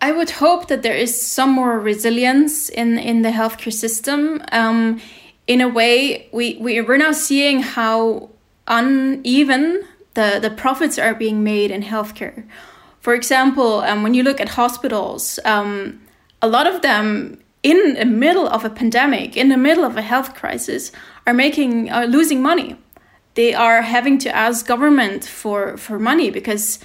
I 0.02 0.12
would 0.12 0.32
hope 0.32 0.68
that 0.68 0.82
there 0.82 0.96
is 0.96 1.20
some 1.20 1.52
more 1.52 1.80
resilience 1.80 2.70
in 2.70 2.98
in 2.98 3.22
the 3.22 3.30
healthcare 3.30 3.74
system. 3.74 4.44
Um, 4.52 5.00
in 5.48 5.62
a 5.62 5.68
way, 5.68 6.28
we, 6.32 6.58
we 6.60 6.82
we're 6.82 6.98
now 6.98 7.12
seeing 7.12 7.62
how 7.62 8.30
uneven 8.68 9.84
the 10.14 10.40
the 10.42 10.50
profits 10.50 10.98
are 11.00 11.16
being 11.16 11.44
made 11.44 11.72
in 11.72 11.84
healthcare. 11.84 12.44
For 13.00 13.16
example, 13.16 13.82
um, 13.82 14.04
when 14.04 14.14
you 14.14 14.24
look 14.24 14.40
at 14.40 14.50
hospitals, 14.50 15.40
um, 15.44 16.02
a 16.42 16.48
lot 16.48 16.68
of 16.68 16.82
them 16.82 17.40
in 17.64 17.94
the 17.94 18.06
middle 18.06 18.48
of 18.48 18.66
a 18.66 18.70
pandemic, 18.70 19.38
in 19.38 19.50
the 19.50 19.58
middle 19.58 19.84
of 19.84 19.98
a 19.98 20.02
health 20.02 20.34
crisis, 20.34 20.92
are 21.28 21.34
making 21.34 21.92
are 21.92 22.08
losing 22.08 22.42
money. 22.42 22.76
They 23.36 23.54
are 23.54 23.82
having 23.82 24.18
to 24.20 24.36
ask 24.36 24.66
government 24.66 25.26
for 25.26 25.78
for 25.78 26.00
money 26.00 26.32
because 26.32 26.80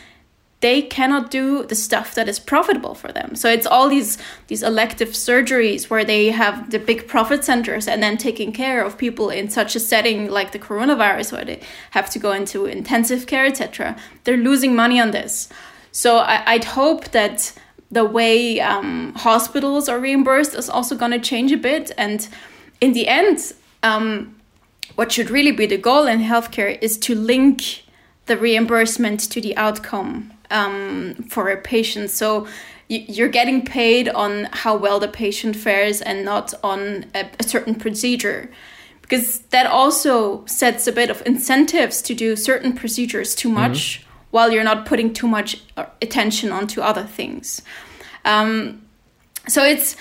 they 0.61 0.81
cannot 0.81 1.31
do 1.31 1.65
the 1.65 1.75
stuff 1.75 2.15
that 2.15 2.29
is 2.29 2.39
profitable 2.39 2.95
for 2.95 3.13
them. 3.13 3.35
So 3.35 3.49
it's 3.49 3.67
all 3.67 3.89
these 3.89 4.19
these 4.49 4.63
elective 4.63 5.11
surgeries 5.11 5.91
where 5.91 6.05
they 6.05 6.31
have 6.31 6.71
the 6.71 6.79
big 6.79 7.09
profit 7.09 7.45
centers 7.45 7.87
and 7.89 8.03
then 8.03 8.17
taking 8.17 8.53
care 8.53 8.83
of 8.85 8.97
people 8.97 9.31
in 9.31 9.49
such 9.51 9.77
a 9.77 9.81
setting 9.81 10.31
like 10.31 10.53
the 10.53 10.59
coronavirus 10.59 11.33
where 11.33 11.45
they 11.45 11.61
have 11.91 12.09
to 12.11 12.19
go 12.19 12.33
into 12.33 12.67
intensive 12.67 13.27
care, 13.27 13.47
etc. 13.47 13.97
They're 14.25 14.37
losing 14.37 14.75
money 14.75 15.01
on 15.01 15.11
this. 15.11 15.49
So 15.93 16.19
I, 16.19 16.57
would 16.57 16.65
hope 16.65 17.11
that 17.13 17.53
the 17.91 18.05
way 18.05 18.61
um, 18.61 19.15
hospitals 19.15 19.89
are 19.89 19.99
reimbursed 19.99 20.55
is 20.55 20.69
also 20.69 20.97
going 20.97 21.13
to 21.13 21.21
change 21.21 21.53
a 21.53 21.57
bit. 21.57 21.93
And 21.97 22.29
in 22.81 22.93
the 22.93 23.09
end, 23.09 23.53
um, 23.83 24.37
what 24.97 25.13
should 25.13 25.31
really 25.31 25.53
be 25.53 25.67
the 25.67 25.79
goal 25.79 26.07
in 26.07 26.21
healthcare 26.21 26.79
is 26.81 26.99
to 26.99 27.15
link 27.15 27.85
the 28.27 28.37
reimbursement 28.37 29.21
to 29.21 29.41
the 29.41 29.57
outcome 29.57 30.33
um, 30.51 31.15
for 31.29 31.49
a 31.49 31.57
patient. 31.57 32.11
So 32.11 32.47
you're 32.89 33.29
getting 33.29 33.65
paid 33.65 34.09
on 34.09 34.49
how 34.53 34.77
well 34.77 35.01
the 35.01 35.09
patient 35.09 35.57
fares 35.57 36.01
and 36.01 36.25
not 36.25 36.55
on 36.63 37.07
a, 37.15 37.29
a, 37.41 37.43
certain 37.43 37.75
procedure 37.75 38.49
because 39.03 39.41
that 39.51 39.67
also 39.67 40.45
sets 40.47 40.87
a 40.87 40.93
bit 40.93 41.11
of 41.11 41.21
incentives 41.27 42.01
to 42.03 42.15
do 42.15 42.37
certain 42.37 42.73
procedures 42.73 43.35
too 43.35 43.49
much 43.49 44.01
mm-hmm. 44.01 44.06
While 44.31 44.51
you're 44.51 44.65
not 44.65 44.87
putting 44.87 45.13
too 45.13 45.29
much 45.29 45.63
uh, 45.77 45.87
attention 46.03 46.53
onto 46.53 46.81
other 46.81 47.05
things 47.05 47.63
um, 48.25 48.83
so 49.49 49.65
it's 49.65 49.97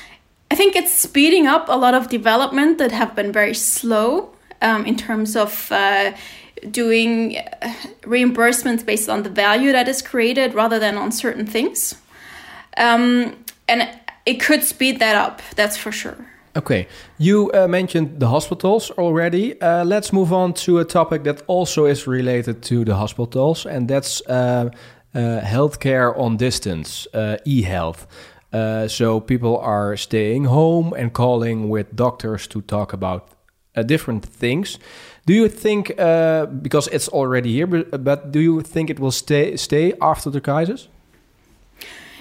i 0.52 0.56
think 0.56 0.76
it's 0.76 0.94
speeding 0.94 1.48
up 1.48 1.68
a 1.70 1.78
lot 1.78 1.94
of 1.94 2.10
development 2.10 2.78
that 2.78 2.92
have 2.92 3.16
been 3.16 3.32
very 3.32 3.54
slow 3.54 4.32
um, 4.62 4.86
in 4.86 4.96
terms 4.96 5.36
of 5.36 5.72
uh, 5.72 6.12
doing 6.72 7.38
uh, 7.38 7.74
reimbursements 8.02 8.86
based 8.86 9.10
on 9.10 9.24
the 9.24 9.30
value 9.30 9.72
that 9.72 9.88
is 9.88 10.02
created 10.02 10.54
rather 10.54 10.80
than 10.80 10.98
on 10.98 11.12
certain 11.12 11.46
things 11.46 11.96
um, 12.78 13.36
and 13.68 13.90
it 14.26 14.40
could 14.40 14.64
speed 14.64 15.00
that 15.00 15.16
up, 15.16 15.42
that's 15.56 15.78
for 15.78 15.92
sure. 15.92 16.28
Okay, 16.58 16.88
you 17.18 17.52
uh, 17.54 17.68
mentioned 17.68 18.18
the 18.22 18.30
hospitals 18.30 18.90
already. 18.92 19.60
Uh, 19.62 19.84
let's 19.84 20.14
move 20.14 20.32
on 20.32 20.54
to 20.54 20.80
a 20.80 20.86
topic 20.86 21.24
that 21.26 21.44
also 21.48 21.86
is 21.86 22.08
related 22.08 22.62
to 22.62 22.86
the 22.86 22.96
hospitals, 22.96 23.66
and 23.66 23.90
that's 23.90 24.22
uh, 24.28 24.70
uh 25.14 25.42
healthcare 25.42 26.18
on 26.18 26.38
distance, 26.38 27.08
uh, 27.14 27.38
e 27.46 27.62
health. 27.62 28.08
Uh, 28.54 28.88
so 28.88 29.20
people 29.20 29.58
are 29.58 29.98
staying 29.98 30.46
home 30.46 30.94
and 30.94 31.12
calling 31.12 31.70
with 31.70 31.94
doctors 31.94 32.48
to 32.48 32.62
talk 32.62 32.94
about 32.94 33.28
different 33.86 34.26
things. 34.26 34.80
Do 35.26 35.34
you 35.34 35.50
think, 35.50 35.88
because 36.62 36.88
it's 36.88 37.10
already 37.10 37.52
here, 37.52 37.68
but, 37.68 38.04
but 38.04 38.32
do 38.32 38.40
you 38.40 38.62
think 38.62 38.90
it 38.90 39.00
will 39.00 39.12
stay 39.12 39.58
stay 39.58 39.94
after 40.00 40.32
the 40.32 40.40
crisis? 40.40 40.88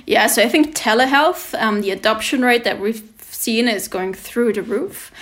Yeah, 0.06 0.26
so 0.26 0.42
I 0.42 0.48
think 0.48 0.74
telehealth, 0.74 1.54
um, 1.58 1.80
the 1.80 1.90
adoption 1.90 2.42
rate 2.42 2.64
that 2.64 2.78
we've 2.80 3.13
seen 3.44 3.68
is 3.68 3.88
going 3.88 4.14
through 4.14 4.52
the 4.52 4.62
roof. 4.62 5.12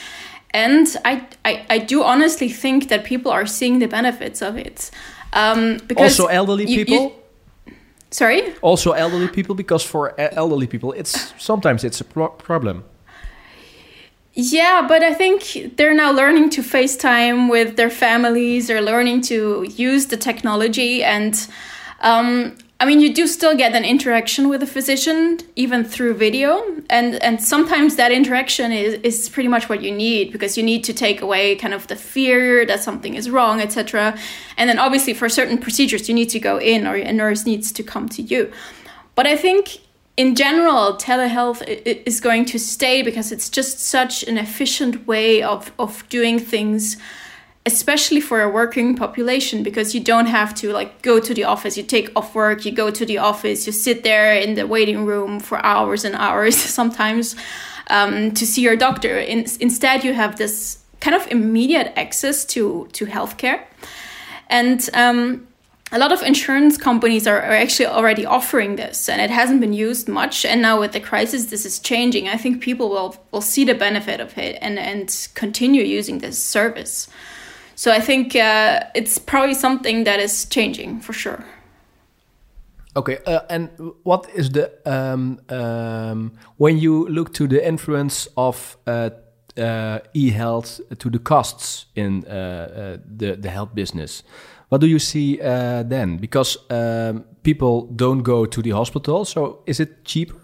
And 0.55 0.87
I, 1.05 1.27
I, 1.45 1.65
I 1.71 1.79
do 1.79 2.03
honestly 2.03 2.49
think 2.49 2.89
that 2.89 3.05
people 3.05 3.31
are 3.33 3.47
seeing 3.47 3.81
the 3.81 3.89
benefits 3.89 4.43
of 4.43 4.57
it. 4.57 4.91
Um, 5.33 5.79
because 5.87 6.21
also 6.21 6.27
elderly 6.27 6.67
you, 6.67 6.85
people? 6.85 7.23
You, 7.67 7.75
sorry? 8.11 8.55
Also 8.61 8.93
elderly 8.93 9.29
people, 9.29 9.55
because 9.55 9.83
for 9.83 10.15
elderly 10.19 10.67
people, 10.67 10.93
it's 10.93 11.33
sometimes 11.39 11.85
it's 11.85 12.01
a 12.01 12.05
pro 12.05 12.29
problem. 12.29 12.85
Yeah, 14.35 14.87
but 14.89 15.03
I 15.03 15.15
think 15.15 15.77
they're 15.77 15.95
now 15.95 16.13
learning 16.13 16.51
to 16.51 16.63
FaceTime 16.63 17.51
with 17.51 17.77
their 17.77 17.91
families. 17.91 18.67
They're 18.67 18.83
learning 18.83 19.23
to 19.23 19.67
use 19.77 20.07
the 20.07 20.17
technology, 20.17 21.05
and 21.05 21.35
um, 22.01 22.57
I 22.83 22.85
mean, 22.85 22.99
you 22.99 23.15
do 23.15 23.29
still 23.29 23.57
get 23.57 23.77
an 23.77 23.85
interaction 23.85 24.49
with 24.49 24.61
a 24.61 24.67
physician, 24.67 25.39
even 25.55 25.85
through 25.85 26.15
video, 26.15 26.65
and 26.91 27.15
and 27.23 27.41
sometimes 27.41 27.95
that 27.95 28.11
interaction 28.11 28.73
is 28.73 28.95
is 29.05 29.29
pretty 29.29 29.49
much 29.49 29.69
what 29.69 29.83
you 29.83 29.93
need 29.93 30.33
because 30.33 30.57
you 30.57 30.65
need 30.65 30.83
to 30.83 30.93
take 30.93 31.21
away 31.21 31.55
kind 31.55 31.75
of 31.75 31.87
the 31.87 31.95
fear 31.95 32.67
that 32.67 32.81
something 32.81 33.15
is 33.15 33.31
wrong, 33.31 33.61
etc. 33.61 34.19
And 34.57 34.69
then 34.69 34.81
obviously 34.81 35.15
for 35.15 35.29
certain 35.29 35.59
procedures 35.59 36.09
you 36.09 36.15
need 36.17 36.31
to 36.31 36.41
go 36.41 36.59
in 36.59 36.89
or 36.89 36.97
a 36.97 37.13
nurse 37.13 37.47
needs 37.47 37.71
to 37.71 37.85
come 37.85 38.09
to 38.09 38.23
you. 38.23 38.51
But 39.15 39.29
I 39.29 39.37
think 39.37 39.79
in 40.17 40.35
general, 40.35 40.97
telehealth 40.97 41.63
is 42.11 42.21
going 42.21 42.47
to 42.47 42.59
stay 42.59 43.03
because 43.03 43.31
it's 43.31 43.49
just 43.49 43.79
such 43.79 44.25
an 44.25 44.37
efficient 44.39 45.07
way 45.07 45.41
of 45.41 45.71
of 45.79 46.03
doing 46.09 46.41
things 46.41 46.97
especially 47.65 48.21
for 48.21 48.41
a 48.41 48.49
working 48.49 48.97
population 48.97 49.63
because 49.63 49.95
you 49.95 50.01
don't 50.01 50.27
have 50.27 50.53
to 50.55 50.73
like 50.73 51.01
go 51.03 51.21
to 51.21 51.33
the 51.33 51.45
office. 51.45 51.77
You 51.77 51.85
take 51.85 52.11
off 52.17 52.35
work 52.35 52.65
you 52.65 52.73
go 52.73 52.91
to 52.91 53.07
the 53.07 53.19
office 53.19 53.67
you 53.67 53.73
sit 53.73 54.03
there 54.03 54.35
in 54.35 54.55
the 54.55 54.67
waiting 54.67 55.05
room 55.07 55.39
for 55.39 55.65
hours 55.65 56.05
and 56.05 56.15
hours 56.17 56.57
sometimes 56.81 57.37
um, 57.89 58.33
to 58.33 58.47
see 58.47 58.63
your 58.63 58.77
doctor. 58.77 59.19
In, 59.19 59.47
instead 59.61 60.05
you 60.05 60.13
have 60.13 60.37
this 60.37 60.79
kind 61.01 61.15
of 61.15 61.27
immediate 61.31 61.93
access 61.97 62.45
to 62.47 62.89
to 62.93 63.07
healthcare. 63.07 63.63
And 64.49 64.89
um, 64.93 65.47
a 65.93 65.99
lot 65.99 66.11
of 66.11 66.23
insurance 66.23 66.77
companies 66.77 67.27
are, 67.27 67.41
are 67.41 67.53
actually 67.53 67.87
already 67.87 68.27
offering 68.27 68.77
this 68.77 69.09
and 69.09 69.21
it 69.21 69.31
hasn't 69.31 69.61
been 69.61 69.73
used 69.73 70.09
much. 70.09 70.45
And 70.45 70.63
now 70.63 70.81
with 70.81 70.93
the 70.93 71.01
crisis 71.01 71.45
this 71.47 71.65
is 71.65 71.79
changing. 71.79 72.29
I 72.29 72.37
think 72.39 72.61
people 72.61 72.89
will 72.89 73.15
will 73.31 73.41
see 73.41 73.65
the 73.65 73.75
benefit 73.75 74.19
of 74.19 74.37
it 74.37 74.59
and 74.61 74.81
and 74.81 75.29
continue 75.35 75.85
using 75.85 76.19
this 76.19 76.43
service 76.43 77.09
so 77.83 77.91
I 77.91 77.99
think 77.99 78.37
uh, 78.37 78.85
it's 78.95 79.19
probably 79.19 79.55
something 79.55 80.05
that 80.05 80.21
is 80.21 80.45
changing 80.45 81.01
for 81.01 81.13
sure. 81.13 81.45
Okay, 82.95 83.19
uh, 83.27 83.41
and 83.51 83.71
what 84.05 84.29
is 84.37 84.51
the 84.51 84.71
um, 84.87 85.41
um, 85.49 86.33
when 86.59 86.79
you 86.79 87.09
look 87.09 87.35
to 87.35 87.49
the 87.49 87.67
influence 87.67 88.29
of 88.37 88.77
uh, 88.87 89.11
uh 89.57 89.99
e-health 90.15 90.81
to 90.99 91.11
the 91.11 91.19
costs 91.19 91.87
in 91.97 92.25
uh, 92.29 92.31
uh, 92.31 92.99
the 93.19 93.35
the 93.37 93.51
health 93.51 93.75
business? 93.75 94.23
What 94.69 94.81
do 94.81 94.87
you 94.87 95.01
see 95.01 95.39
then? 95.89 96.19
Because 96.19 96.59
um, 96.71 97.25
people 97.43 97.89
don't 97.97 98.23
go 98.23 98.47
to 98.47 98.63
the 98.63 98.71
hospital, 98.71 99.25
so 99.25 99.59
is 99.67 99.81
it 99.81 100.05
cheaper? 100.05 100.42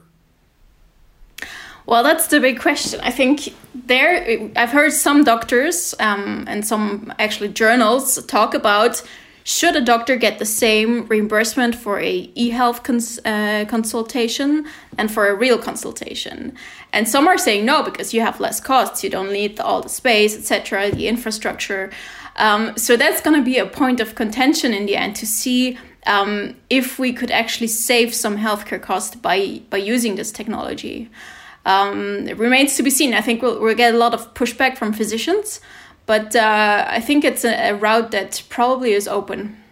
Well, 1.88 2.02
that's 2.02 2.26
the 2.26 2.38
big 2.38 2.60
question. 2.60 3.00
I 3.02 3.10
think 3.10 3.54
there, 3.74 4.50
I've 4.56 4.72
heard 4.72 4.92
some 4.92 5.24
doctors 5.24 5.94
um, 5.98 6.44
and 6.46 6.66
some 6.66 7.14
actually 7.18 7.48
journals 7.48 8.22
talk 8.26 8.52
about 8.52 9.02
should 9.44 9.74
a 9.74 9.80
doctor 9.80 10.16
get 10.16 10.38
the 10.38 10.44
same 10.44 11.06
reimbursement 11.06 11.74
for 11.74 11.98
a 11.98 12.30
e-health 12.34 12.82
cons 12.82 13.18
uh, 13.24 13.64
consultation 13.68 14.66
and 14.98 15.10
for 15.10 15.28
a 15.28 15.34
real 15.34 15.56
consultation. 15.56 16.52
And 16.92 17.08
some 17.08 17.26
are 17.26 17.38
saying 17.38 17.64
no 17.64 17.82
because 17.82 18.12
you 18.12 18.20
have 18.20 18.38
less 18.38 18.60
costs 18.60 19.02
you 19.02 19.08
don't 19.08 19.32
need 19.32 19.58
all 19.58 19.80
the 19.80 19.88
space 19.88 20.36
etc 20.36 20.90
the 20.90 21.08
infrastructure. 21.08 21.90
Um, 22.36 22.76
so 22.76 22.98
that's 22.98 23.22
going 23.22 23.38
to 23.38 23.44
be 23.52 23.56
a 23.56 23.64
point 23.64 24.00
of 24.00 24.14
contention 24.14 24.74
in 24.74 24.84
the 24.84 24.96
end 24.96 25.16
to 25.16 25.26
see 25.26 25.78
um, 26.06 26.54
if 26.68 26.98
we 26.98 27.14
could 27.14 27.30
actually 27.30 27.68
save 27.68 28.12
some 28.12 28.36
healthcare 28.36 28.82
costs 28.82 29.16
by 29.16 29.62
by 29.70 29.78
using 29.78 30.16
this 30.16 30.30
technology 30.30 31.08
um, 31.68 32.26
it 32.26 32.38
remains 32.38 32.76
to 32.76 32.82
be 32.82 32.90
seen. 32.90 33.12
I 33.12 33.20
think 33.20 33.42
we'll, 33.42 33.60
we'll 33.60 33.74
get 33.74 33.94
a 33.94 33.98
lot 33.98 34.14
of 34.14 34.32
pushback 34.32 34.78
from 34.78 34.94
physicians, 34.94 35.60
but 36.06 36.34
uh, 36.34 36.86
I 36.88 37.00
think 37.00 37.24
it's 37.24 37.44
a, 37.44 37.70
a, 37.70 37.74
route 37.74 38.10
that 38.12 38.42
probably 38.48 38.92
is 38.92 39.06
open. 39.06 39.62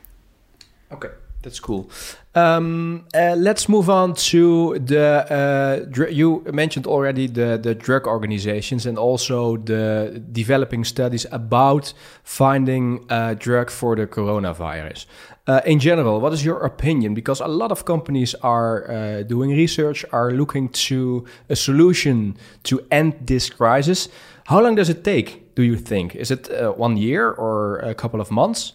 Okay, 0.92 1.08
that's 1.42 1.58
cool. 1.58 1.90
Um, 2.36 3.06
uh, 3.14 3.34
let's 3.34 3.66
move 3.66 3.88
on 3.88 4.12
to 4.14 4.78
the. 4.78 5.86
Uh, 5.96 6.06
you 6.10 6.44
mentioned 6.52 6.86
already 6.86 7.28
the 7.28 7.56
the 7.56 7.74
drug 7.74 8.06
organizations 8.06 8.84
and 8.84 8.98
also 8.98 9.56
the 9.56 10.22
developing 10.32 10.84
studies 10.84 11.26
about 11.32 11.94
finding 12.24 13.06
a 13.08 13.34
drug 13.34 13.70
for 13.70 13.96
the 13.96 14.06
coronavirus. 14.06 15.06
Uh, 15.46 15.62
in 15.64 15.78
general, 15.78 16.20
what 16.20 16.34
is 16.34 16.44
your 16.44 16.58
opinion? 16.58 17.14
Because 17.14 17.40
a 17.40 17.48
lot 17.48 17.72
of 17.72 17.86
companies 17.86 18.34
are 18.42 18.90
uh, 18.90 19.22
doing 19.22 19.50
research, 19.56 20.04
are 20.12 20.30
looking 20.30 20.68
to 20.68 21.24
a 21.48 21.56
solution 21.56 22.36
to 22.64 22.80
end 22.90 23.14
this 23.26 23.48
crisis. 23.48 24.10
How 24.44 24.60
long 24.60 24.74
does 24.74 24.90
it 24.90 25.04
take, 25.04 25.54
do 25.54 25.62
you 25.62 25.76
think? 25.76 26.14
Is 26.14 26.30
it 26.30 26.50
uh, 26.50 26.72
one 26.72 26.98
year 26.98 27.30
or 27.30 27.78
a 27.78 27.94
couple 27.94 28.20
of 28.20 28.30
months? 28.30 28.74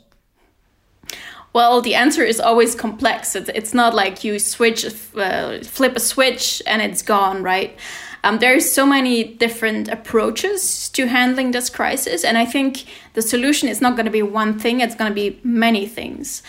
Well, 1.54 1.82
the 1.82 1.96
answer 1.96 2.24
is 2.24 2.40
always 2.40 2.76
complex. 2.76 3.36
It's, 3.36 3.74
not 3.74 3.94
like 3.94 4.24
you 4.24 4.40
switch, 4.40 4.86
uh, 5.16 5.60
flip 5.60 5.96
a 5.96 6.00
switch 6.00 6.62
and 6.66 6.82
it's 6.82 7.02
gone, 7.02 7.44
right? 7.44 7.78
Um, 8.24 8.40
there's 8.40 8.72
so 8.72 8.86
many 8.86 9.24
different 9.24 9.90
approaches 9.90 10.90
to 10.90 11.08
handling 11.08 11.52
this 11.52 11.70
crisis, 11.70 12.24
and 12.24 12.38
I 12.38 12.46
think 12.46 12.86
the 13.14 13.22
solution 13.22 13.68
is 13.68 13.82
not 13.82 13.96
going 13.96 14.06
to 14.06 14.12
be 14.12 14.22
one 14.22 14.60
thing; 14.60 14.80
it's 14.80 14.94
going 14.94 15.10
to 15.10 15.16
be 15.16 15.40
many 15.44 15.88
things. 15.88 16.44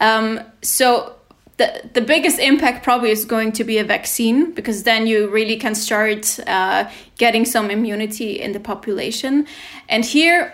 Um, 0.00 0.40
so 0.62 1.14
the, 1.58 1.88
the 1.94 2.00
biggest 2.00 2.40
impact 2.40 2.82
probably 2.82 3.10
is 3.10 3.24
going 3.24 3.52
to 3.52 3.62
be 3.62 3.78
a 3.78 3.84
vaccine 3.84 4.50
because 4.52 4.82
then 4.82 5.06
you 5.06 5.28
really 5.28 5.56
can 5.56 5.76
start 5.76 6.40
uh, 6.48 6.90
getting 7.18 7.44
some 7.44 7.70
immunity 7.70 8.40
in 8.40 8.50
the 8.50 8.60
population. 8.60 9.46
And 9.88 10.04
here, 10.04 10.52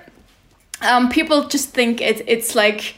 um, 0.83 1.09
people 1.09 1.49
just 1.49 1.71
think 1.71 2.03
it, 2.03 2.23
it's 2.29 2.55
like 2.55 2.97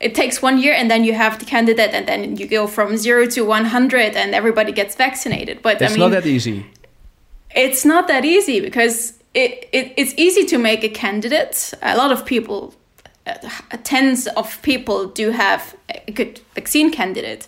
it 0.00 0.14
takes 0.14 0.40
one 0.40 0.58
year 0.58 0.72
and 0.72 0.90
then 0.90 1.04
you 1.04 1.12
have 1.12 1.38
the 1.38 1.44
candidate 1.44 1.90
and 1.92 2.06
then 2.08 2.36
you 2.36 2.46
go 2.46 2.66
from 2.66 2.96
zero 2.96 3.26
to 3.26 3.42
100 3.42 4.16
and 4.16 4.34
everybody 4.34 4.72
gets 4.72 4.94
vaccinated. 4.96 5.60
But 5.62 5.80
it's 5.80 5.92
I 5.92 5.94
mean, 5.94 5.98
not 5.98 6.10
that 6.10 6.26
easy 6.26 6.66
it's 7.54 7.84
not 7.84 8.08
that 8.08 8.24
easy 8.24 8.60
because 8.60 9.14
it, 9.34 9.68
it 9.72 9.92
it's 9.96 10.14
easy 10.16 10.44
to 10.46 10.58
make 10.58 10.84
a 10.84 10.88
candidate. 10.88 11.72
A 11.82 11.96
lot 11.96 12.12
of 12.12 12.24
people, 12.24 12.74
uh, 13.26 13.34
tens 13.82 14.26
of 14.28 14.60
people, 14.62 15.06
do 15.06 15.30
have 15.30 15.74
a 16.06 16.12
good 16.12 16.40
vaccine 16.54 16.90
candidate. 16.90 17.46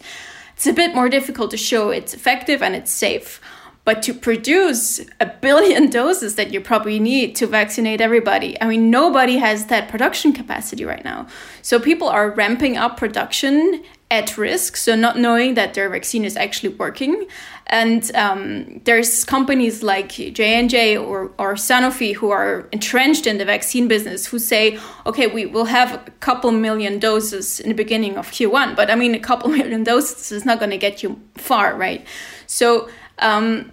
it's 0.55 0.67
a 0.67 0.73
bit 0.73 0.95
more 0.95 1.09
difficult 1.09 1.51
to 1.51 1.57
show 1.57 1.91
it's 1.91 2.15
effective 2.15 2.63
and 2.63 2.75
it's 2.75 2.91
safe. 2.91 3.41
But 3.85 4.03
to 4.05 4.15
produce 4.15 5.01
a 5.21 5.27
billion 5.27 5.91
doses 5.99 6.37
that 6.37 6.53
you 6.53 6.61
probably 6.61 7.01
need 7.01 7.35
to 7.37 7.47
vaccinate 7.47 8.01
everybody, 8.01 8.61
I 8.61 8.69
mean, 8.69 8.91
nobody 8.91 9.39
has 9.39 9.67
that 9.67 9.89
production 9.89 10.33
capacity 10.33 10.85
right 10.85 11.05
now. 11.05 11.27
So 11.63 11.81
people 11.81 12.09
are 12.09 12.31
ramping 12.31 12.77
up 12.77 12.97
production 12.97 13.83
at 14.13 14.37
risk, 14.37 14.77
so 14.77 14.95
not 14.95 15.19
knowing 15.19 15.55
that 15.55 15.73
their 15.73 15.89
vaccine 15.89 16.23
is 16.23 16.37
actually 16.37 16.69
working. 16.69 17.27
And 17.69 18.15
um, 18.15 18.83
there's 18.85 19.25
companies 19.25 19.83
like 19.83 20.11
J 20.11 20.61
and 20.61 20.69
J 20.69 20.99
or 20.99 21.33
or 21.39 21.55
Sanofi 21.55 22.15
who 22.15 22.31
are 22.31 22.69
entrenched 22.73 23.27
in 23.27 23.39
the 23.39 23.47
vaccine 23.47 23.89
business 23.89 24.27
who 24.27 24.39
say, 24.39 24.79
okay, 25.07 25.29
we 25.29 25.47
will 25.47 25.65
have 25.65 25.95
a 25.95 26.11
couple 26.21 26.53
million 26.53 26.99
doses 26.99 27.59
in 27.59 27.71
the 27.71 27.75
beginning 27.75 28.19
of 28.19 28.31
Q1, 28.31 28.77
but 28.77 28.91
I 28.91 28.97
mean, 28.97 29.15
a 29.15 29.19
couple 29.19 29.49
million 29.59 29.83
doses 29.83 30.31
is 30.31 30.45
not 30.45 30.59
going 30.59 30.73
to 30.73 30.79
get 30.79 31.03
you 31.03 31.19
far, 31.35 31.75
right? 31.75 32.07
So. 32.47 32.91
Um, 33.19 33.73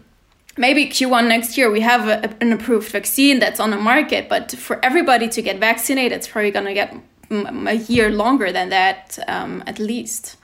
maybe 0.58 0.88
Q1 0.88 1.28
next 1.28 1.58
year 1.58 1.72
we 1.72 1.82
have 1.82 2.08
a, 2.08 2.36
an 2.42 2.52
approved 2.52 2.90
vaccine 2.90 3.40
that's 3.40 3.60
on 3.60 3.72
the 3.72 3.78
market, 3.78 4.30
but 4.30 4.52
for 4.52 4.84
everybody 4.84 5.28
to 5.30 5.42
get 5.42 5.60
vaccinated, 5.60 6.18
it's 6.18 6.28
probably 6.28 6.52
going 6.52 6.66
to 6.66 6.74
get 6.74 6.96
a 7.32 7.76
year 7.76 8.10
longer 8.10 8.52
than 8.52 8.70
that 8.70 9.20
um, 9.28 9.64
at 9.68 9.80
least. 9.80 10.38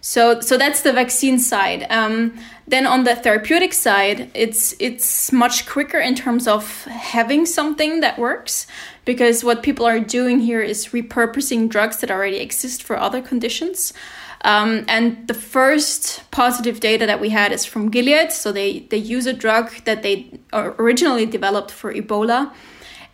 So, 0.00 0.40
so 0.40 0.56
that's 0.56 0.82
the 0.82 0.92
vaccine 0.92 1.38
side. 1.38 1.86
Um, 1.90 2.38
then 2.68 2.86
on 2.86 3.02
the 3.02 3.16
therapeutic 3.16 3.72
side, 3.72 4.30
it's 4.34 4.74
it's 4.78 5.32
much 5.32 5.66
quicker 5.66 5.98
in 5.98 6.14
terms 6.14 6.46
of 6.46 6.84
having 6.84 7.44
something 7.44 8.00
that 8.00 8.16
works, 8.16 8.68
because 9.06 9.42
what 9.42 9.62
people 9.62 9.86
are 9.86 9.98
doing 9.98 10.40
here 10.40 10.60
is 10.60 10.88
repurposing 10.88 11.70
drugs 11.70 11.96
that 11.98 12.10
already 12.10 12.36
exist 12.36 12.82
for 12.82 12.98
other 12.98 13.22
conditions. 13.22 13.94
Um, 14.42 14.84
and 14.86 15.26
the 15.26 15.34
first 15.34 16.30
positive 16.30 16.80
data 16.80 17.06
that 17.06 17.20
we 17.20 17.30
had 17.30 17.52
is 17.52 17.64
from 17.64 17.90
Gilead. 17.90 18.30
So 18.30 18.52
they 18.52 18.80
they 18.90 18.98
use 18.98 19.26
a 19.26 19.32
drug 19.32 19.70
that 19.84 20.02
they 20.02 20.38
originally 20.52 21.24
developed 21.24 21.70
for 21.70 21.94
Ebola 21.94 22.52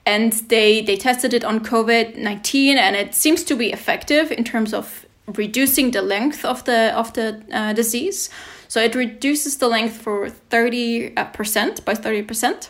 and 0.04 0.32
they 0.48 0.82
they 0.82 0.96
tested 0.96 1.32
it 1.32 1.44
on 1.44 1.60
covid-19 1.60 2.76
and 2.76 2.96
it 2.96 3.14
seems 3.14 3.44
to 3.44 3.54
be 3.54 3.72
effective 3.72 4.32
in 4.32 4.44
terms 4.44 4.74
of 4.74 5.06
reducing 5.36 5.92
the 5.92 6.02
length 6.02 6.44
of 6.44 6.64
the 6.64 6.92
of 6.96 7.12
the 7.12 7.40
uh, 7.52 7.72
disease 7.72 8.28
so 8.68 8.80
it 8.80 8.94
reduces 8.94 9.58
the 9.58 9.68
length 9.68 9.96
for 9.96 10.28
30% 10.50 11.16
uh, 11.16 11.82
by 11.84 11.94
30% 11.94 12.68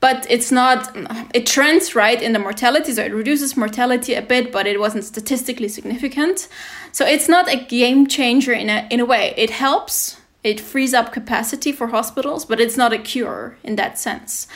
but 0.00 0.26
it's 0.30 0.52
not 0.52 0.96
it 1.34 1.46
trends 1.46 1.94
right 1.94 2.22
in 2.22 2.32
the 2.32 2.38
mortality 2.38 2.92
so 2.92 3.02
it 3.02 3.12
reduces 3.12 3.56
mortality 3.56 4.14
a 4.14 4.22
bit 4.22 4.52
but 4.52 4.66
it 4.66 4.78
wasn't 4.78 5.04
statistically 5.04 5.68
significant 5.68 6.48
so 6.92 7.04
it's 7.06 7.28
not 7.28 7.52
a 7.52 7.56
game 7.56 8.06
changer 8.06 8.52
in 8.52 8.68
a 8.68 8.86
in 8.90 9.00
a 9.00 9.04
way 9.04 9.34
it 9.36 9.50
helps 9.50 10.20
it 10.44 10.60
frees 10.60 10.94
up 10.94 11.12
capacity 11.12 11.72
for 11.72 11.88
hospitals 11.88 12.44
but 12.44 12.60
it's 12.60 12.76
not 12.76 12.92
a 12.92 12.98
cure 12.98 13.56
in 13.64 13.76
that 13.76 13.98
sense 13.98 14.46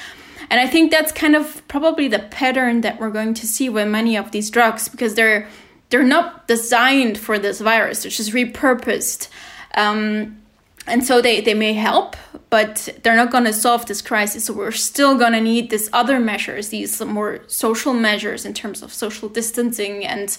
and 0.50 0.60
I 0.60 0.66
think 0.66 0.90
that's 0.90 1.12
kind 1.12 1.34
of 1.34 1.66
probably 1.66 2.08
the 2.08 2.18
pattern 2.18 2.82
that 2.82 3.00
we're 3.00 3.10
going 3.10 3.32
to 3.34 3.46
see 3.46 3.70
with 3.70 3.88
many 3.88 4.18
of 4.18 4.32
these 4.32 4.50
drugs 4.50 4.86
because 4.86 5.14
they're 5.14 5.48
they're 5.88 6.02
not 6.02 6.46
designed 6.46 7.18
for 7.18 7.38
this 7.38 7.60
virus. 7.60 8.02
They're 8.02 8.10
just 8.10 8.32
repurposed. 8.32 9.28
Um, 9.74 10.41
and 10.86 11.04
so 11.04 11.22
they, 11.22 11.40
they 11.40 11.54
may 11.54 11.72
help, 11.72 12.16
but 12.50 12.88
they're 13.02 13.16
not 13.16 13.30
going 13.30 13.44
to 13.44 13.52
solve 13.52 13.86
this 13.86 14.02
crisis. 14.02 14.46
So 14.46 14.52
we're 14.52 14.72
still 14.72 15.16
going 15.16 15.32
to 15.32 15.40
need 15.40 15.70
these 15.70 15.88
other 15.92 16.18
measures, 16.18 16.68
these 16.70 17.00
more 17.00 17.40
social 17.46 17.94
measures 17.94 18.44
in 18.44 18.52
terms 18.52 18.82
of 18.82 18.92
social 18.92 19.28
distancing 19.28 20.04
and 20.04 20.36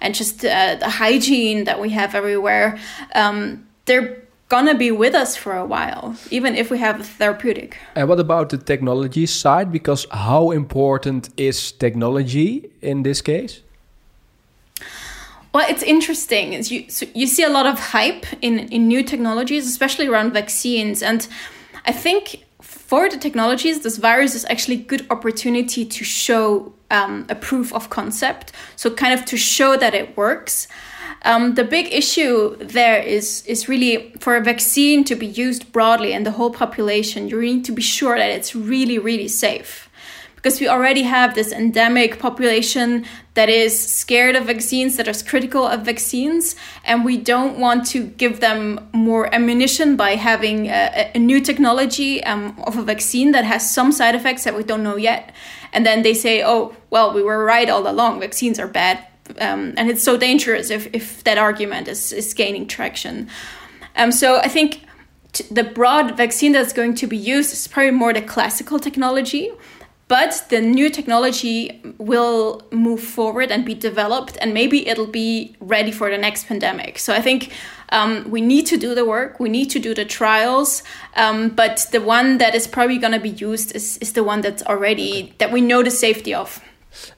and 0.00 0.16
just 0.16 0.44
uh, 0.44 0.74
the 0.74 0.90
hygiene 0.90 1.64
that 1.64 1.80
we 1.80 1.90
have 1.90 2.16
everywhere. 2.16 2.76
Um, 3.14 3.66
they're 3.84 4.22
gonna 4.48 4.74
be 4.74 4.90
with 4.90 5.14
us 5.14 5.34
for 5.34 5.56
a 5.56 5.64
while, 5.64 6.14
even 6.30 6.54
if 6.56 6.70
we 6.70 6.78
have 6.78 7.00
a 7.00 7.04
therapeutic. 7.04 7.78
And 7.94 8.08
what 8.08 8.20
about 8.20 8.50
the 8.50 8.58
technology 8.58 9.26
side? 9.26 9.72
Because 9.72 10.06
how 10.10 10.50
important 10.50 11.30
is 11.38 11.72
technology 11.72 12.68
in 12.82 13.02
this 13.02 13.22
case? 13.22 13.62
Well, 15.52 15.66
it's 15.68 15.82
interesting. 15.82 16.54
It's 16.54 16.70
you, 16.70 16.88
so 16.88 17.06
you 17.14 17.26
see 17.26 17.42
a 17.42 17.50
lot 17.50 17.66
of 17.66 17.78
hype 17.78 18.24
in, 18.40 18.60
in 18.70 18.88
new 18.88 19.02
technologies, 19.02 19.66
especially 19.66 20.06
around 20.06 20.32
vaccines. 20.32 21.02
And 21.02 21.28
I 21.84 21.92
think 21.92 22.44
for 22.62 23.08
the 23.10 23.18
technologies, 23.18 23.80
this 23.80 23.98
virus 23.98 24.34
is 24.34 24.46
actually 24.46 24.76
a 24.76 24.84
good 24.84 25.06
opportunity 25.10 25.84
to 25.84 26.04
show 26.04 26.72
um, 26.90 27.26
a 27.28 27.34
proof 27.34 27.72
of 27.74 27.90
concept. 27.90 28.52
So, 28.76 28.90
kind 28.90 29.12
of 29.12 29.26
to 29.26 29.36
show 29.36 29.76
that 29.76 29.94
it 29.94 30.16
works. 30.16 30.68
Um, 31.24 31.54
the 31.54 31.64
big 31.64 31.92
issue 31.92 32.56
there 32.56 33.00
is 33.00 33.44
is 33.46 33.68
really 33.68 34.12
for 34.18 34.36
a 34.36 34.40
vaccine 34.40 35.04
to 35.04 35.14
be 35.14 35.26
used 35.26 35.70
broadly 35.70 36.12
in 36.12 36.24
the 36.24 36.32
whole 36.32 36.50
population. 36.50 37.28
You 37.28 37.40
need 37.40 37.64
to 37.66 37.72
be 37.72 37.82
sure 37.82 38.18
that 38.18 38.30
it's 38.30 38.54
really 38.56 38.98
really 38.98 39.28
safe, 39.28 39.88
because 40.42 40.60
we 40.60 40.66
already 40.66 41.02
have 41.02 41.34
this 41.34 41.52
endemic 41.52 42.18
population 42.18 43.04
that 43.34 43.48
is 43.48 43.72
scared 43.80 44.34
of 44.34 44.46
vaccines, 44.46 44.96
that 44.96 45.06
is 45.06 45.22
critical 45.22 45.64
of 45.64 45.82
vaccines, 45.82 46.56
and 46.84 47.04
we 47.04 47.16
don't 47.16 47.58
want 47.58 47.86
to 47.86 48.04
give 48.04 48.40
them 48.40 48.90
more 48.92 49.32
ammunition 49.32 49.94
by 49.96 50.16
having 50.16 50.66
a, 50.66 51.12
a 51.14 51.18
new 51.18 51.40
technology 51.40 52.22
um, 52.24 52.60
of 52.66 52.76
a 52.76 52.82
vaccine 52.82 53.30
that 53.30 53.44
has 53.44 53.72
some 53.72 53.92
side 53.92 54.16
effects 54.16 54.42
that 54.42 54.56
we 54.56 54.64
don't 54.64 54.82
know 54.82 54.96
yet. 54.96 55.32
And 55.72 55.86
then 55.86 56.02
they 56.02 56.12
say, 56.12 56.42
"Oh, 56.44 56.74
well, 56.90 57.14
we 57.14 57.22
were 57.22 57.44
right 57.44 57.70
all 57.70 57.88
along. 57.88 58.20
Vaccines 58.20 58.58
are 58.58 58.68
bad." 58.68 59.06
um, 59.40 59.74
and 59.76 59.90
it's 59.90 60.02
so 60.02 60.16
dangerous 60.16 60.70
if, 60.70 60.88
if 60.92 61.24
that 61.24 61.38
argument 61.38 61.88
is, 61.88 62.12
is 62.12 62.34
gaining 62.34 62.66
traction. 62.66 63.28
Um, 63.96 64.12
so 64.12 64.38
I 64.38 64.48
think 64.48 64.84
the 65.50 65.64
broad 65.64 66.16
vaccine 66.16 66.52
that's 66.52 66.72
going 66.72 66.94
to 66.96 67.06
be 67.06 67.16
used 67.16 67.52
is 67.52 67.66
probably 67.66 67.92
more 67.92 68.12
the 68.12 68.22
classical 68.22 68.78
technology, 68.78 69.50
but 70.08 70.44
the 70.50 70.60
new 70.60 70.90
technology 70.90 71.80
will 71.98 72.62
move 72.70 73.00
forward 73.00 73.50
and 73.50 73.64
be 73.64 73.74
developed, 73.74 74.36
and 74.40 74.52
maybe 74.52 74.86
it'll 74.88 75.06
be 75.06 75.56
ready 75.60 75.90
for 75.90 76.10
the 76.10 76.18
next 76.18 76.46
pandemic. 76.46 76.98
So 76.98 77.14
I 77.14 77.22
think 77.22 77.52
um, 77.90 78.30
we 78.30 78.40
need 78.40 78.66
to 78.66 78.76
do 78.76 78.94
the 78.94 79.04
work, 79.04 79.40
we 79.40 79.48
need 79.48 79.70
to 79.70 79.78
do 79.78 79.94
the 79.94 80.04
trials, 80.04 80.82
um, 81.16 81.50
but 81.50 81.86
the 81.92 82.00
one 82.00 82.38
that 82.38 82.54
is 82.54 82.66
probably 82.66 82.98
going 82.98 83.12
to 83.12 83.20
be 83.20 83.30
used 83.30 83.74
is, 83.74 83.98
is 83.98 84.12
the 84.12 84.24
one 84.24 84.40
that's 84.40 84.62
already 84.64 85.34
that 85.38 85.52
we 85.52 85.60
know 85.60 85.82
the 85.82 85.90
safety 85.90 86.34
of. 86.34 86.60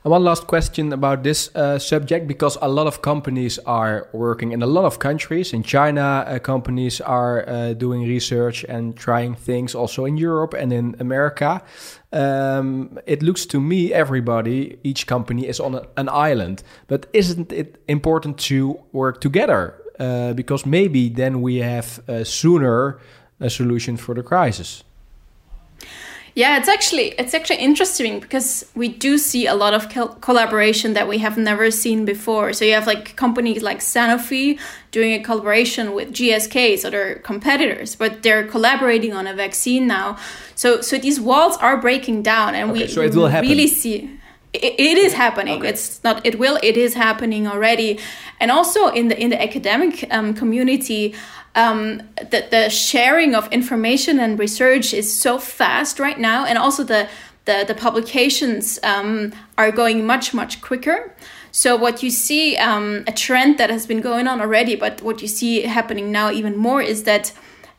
And 0.05 0.11
one 0.11 0.25
last 0.25 0.47
question 0.47 0.93
about 0.93 1.23
this 1.23 1.55
uh, 1.55 1.79
subject 1.79 2.27
because 2.27 2.59
a 2.63 2.69
lot 2.69 2.87
of 2.87 3.03
companies 3.03 3.59
are 3.67 4.09
working 4.13 4.53
in 4.53 4.63
a 4.63 4.67
lot 4.67 4.85
of 4.85 4.99
countries. 4.99 5.53
In 5.53 5.63
China, 5.63 6.25
uh, 6.27 6.39
companies 6.39 7.01
are 7.01 7.49
uh, 7.49 7.75
doing 7.75 8.03
research 8.03 8.65
and 8.65 8.97
trying 8.97 9.35
things 9.35 9.75
also 9.75 10.05
in 10.05 10.17
Europe 10.17 10.55
and 10.55 10.73
in 10.73 10.97
America. 11.01 11.63
Um, 12.13 12.99
it 13.07 13.23
looks 13.23 13.47
to 13.47 13.61
me, 13.61 13.93
everybody, 13.93 14.79
each 14.83 15.07
company 15.07 15.47
is 15.49 15.61
on 15.61 15.75
a, 15.75 15.87
an 15.97 16.09
island. 16.09 16.63
But 16.87 17.07
isn't 17.13 17.53
it 17.53 17.83
important 17.89 18.39
to 18.39 18.79
work 18.93 19.21
together? 19.21 19.75
Uh, 19.99 20.33
because 20.33 20.67
maybe 20.67 21.09
then 21.09 21.41
we 21.41 21.57
have 21.59 22.01
sooner 22.25 22.99
a 23.41 23.51
solution 23.51 23.97
for 23.97 24.15
the 24.15 24.23
crisis. 24.23 24.85
Yeah, 26.37 26.59
it's 26.59 26.69
actually 26.69 27.11
it's 27.11 27.33
actually 27.33 27.61
interesting 27.61 28.19
because 28.19 28.67
we 28.75 28.89
do 28.89 29.19
see 29.19 29.47
a 29.47 29.55
lot 29.55 29.73
of 29.73 29.89
collaboration 30.21 30.95
that 30.95 31.07
we 31.07 31.19
have 31.19 31.39
never 31.39 31.71
seen 31.71 32.05
before. 32.05 32.53
So 32.53 32.65
you 32.65 32.75
have 32.75 32.89
like 32.89 33.15
companies 33.15 33.63
like 33.63 33.79
Sanofi 33.79 34.59
doing 34.91 35.13
a 35.13 35.23
collaboration 35.23 35.95
with 35.95 36.13
GSK, 36.13 36.79
so 36.79 36.91
they're 36.91 37.21
competitors, 37.21 37.95
but 37.95 38.25
they're 38.25 38.49
collaborating 38.49 39.13
on 39.13 39.29
a 39.29 39.35
vaccine 39.35 39.87
now. 39.87 40.19
So 40.57 40.81
so 40.81 40.99
these 40.99 41.21
walls 41.21 41.57
are 41.59 41.77
breaking 41.81 42.23
down, 42.23 42.57
and 42.57 42.73
okay, 42.73 42.83
we 42.83 42.89
so 42.89 43.03
it 43.03 43.15
will 43.15 43.29
happen. 43.29 43.49
really 43.49 43.69
see 43.69 44.19
it, 44.53 44.75
it 44.79 44.99
is 44.99 45.13
happening 45.13 45.59
okay. 45.59 45.69
it's 45.69 46.03
not 46.05 46.25
it 46.25 46.39
will 46.39 46.59
it 46.63 46.77
is 46.77 46.95
happening 46.95 47.47
already 47.47 47.99
and 48.41 48.51
also 48.51 48.89
in 48.89 49.09
the 49.09 49.21
in 49.21 49.31
the 49.31 49.43
academic 49.43 50.07
um, 50.13 50.33
community 50.33 51.15
um, 51.55 52.03
the, 52.17 52.47
the 52.51 52.69
sharing 52.69 53.35
of 53.35 53.53
information 53.53 54.19
and 54.19 54.39
research 54.39 54.93
is 54.93 55.07
so 55.21 55.39
fast 55.39 55.99
right 55.99 56.19
now, 56.19 56.45
and 56.45 56.59
also 56.59 56.85
the 56.85 57.09
the, 57.45 57.65
the 57.67 57.75
publications 57.75 58.79
um, 58.83 59.33
are 59.59 59.71
going 59.71 60.07
much 60.07 60.33
much 60.33 60.61
quicker. 60.61 61.13
So 61.53 61.77
what 61.77 62.03
you 62.03 62.11
see 62.11 62.57
um, 62.57 63.05
a 63.07 63.13
trend 63.13 63.59
that 63.59 63.71
has 63.71 63.87
been 63.87 64.01
going 64.01 64.27
on 64.27 64.41
already, 64.41 64.75
but 64.77 65.03
what 65.03 65.23
you 65.23 65.29
see 65.29 65.63
happening 65.63 66.11
now 66.11 66.31
even 66.31 66.57
more 66.57 66.83
is 66.83 67.05
that 67.05 67.33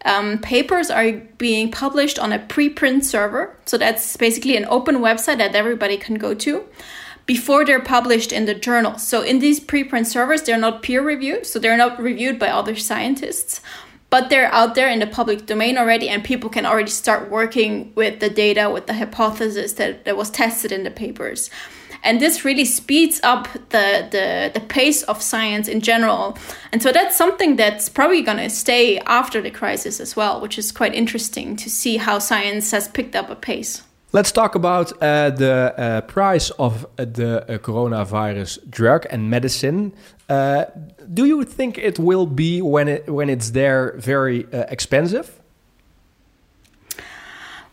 um, 0.05 0.37
papers 0.37 0.89
are 0.89 1.11
being 1.37 1.71
published 1.71 2.17
on 2.19 2.31
a 2.31 2.39
preprint 2.39 3.03
server. 3.03 3.57
So 3.65 3.77
that's 3.77 4.15
basically 4.15 4.55
an 4.55 4.65
open 4.69 4.97
website 4.97 5.39
that 5.39 5.55
everybody 5.55 5.97
can 5.97 6.15
go 6.15 6.33
to 6.35 6.63
before 7.25 7.65
they're 7.65 7.81
published 7.81 8.31
in 8.31 8.45
the 8.45 8.53
journal. 8.53 8.97
So 8.97 9.21
in 9.21 9.39
these 9.39 9.59
preprint 9.59 10.05
servers, 10.05 10.43
they're 10.43 10.57
not 10.57 10.83
peer 10.83 11.01
reviewed, 11.01 11.45
so 11.45 11.59
they're 11.59 11.77
not 11.77 11.99
reviewed 11.99 12.37
by 12.37 12.49
other 12.49 12.75
scientists, 12.75 13.61
but 14.09 14.29
they're 14.29 14.53
out 14.53 14.75
there 14.75 14.89
in 14.89 14.99
the 14.99 15.07
public 15.07 15.45
domain 15.45 15.77
already, 15.77 16.07
and 16.07 16.23
people 16.23 16.49
can 16.49 16.65
already 16.65 16.91
start 16.91 17.31
working 17.31 17.91
with 17.95 18.19
the 18.19 18.29
data, 18.29 18.69
with 18.69 18.87
the 18.87 18.93
hypothesis 18.93 19.73
that, 19.73 20.05
that 20.05 20.17
was 20.17 20.29
tested 20.29 20.71
in 20.71 20.83
the 20.83 20.91
papers. 20.91 21.49
And 22.03 22.21
this 22.21 22.45
really 22.45 22.65
speeds 22.65 23.19
up 23.23 23.47
the, 23.69 24.07
the, 24.11 24.51
the 24.53 24.63
pace 24.67 25.01
of 25.03 25.23
science 25.23 25.67
in 25.67 25.81
general. 25.81 26.37
And 26.71 26.83
so 26.83 26.91
that's 26.91 27.17
something 27.17 27.55
that's 27.55 27.89
probably 27.89 28.21
going 28.21 28.37
to 28.37 28.49
stay 28.51 28.99
after 28.99 29.41
the 29.41 29.49
crisis 29.49 29.99
as 29.99 30.15
well 30.15 30.39
which 30.39 30.59
is 30.59 30.71
quite 30.71 30.93
interesting 30.93 31.55
to 31.55 31.69
see 31.69 31.97
how 31.97 32.19
science 32.19 32.69
has 32.69 32.87
picked 32.87 33.15
up 33.15 33.31
a 33.31 33.35
pace 33.35 33.81
Let's 34.15 34.31
talk 34.31 34.55
about 34.55 34.93
uh, 35.01 35.29
the 35.31 35.73
uh, 35.77 36.01
price 36.07 36.49
of 36.51 36.87
the 36.95 37.43
uh, 37.43 37.57
coronavirus 37.57 38.59
drug 38.69 39.05
and 39.09 39.29
medicine. 39.29 39.91
Uh, 40.29 40.67
do 41.13 41.25
you 41.25 41.43
think 41.43 41.77
it 41.77 41.99
will 41.99 42.25
be 42.25 42.61
when 42.61 42.87
it 42.87 43.09
when 43.09 43.29
it's 43.29 43.49
there 43.49 43.93
very 43.97 44.45
uh, 44.53 44.67
expensive? 44.69 45.41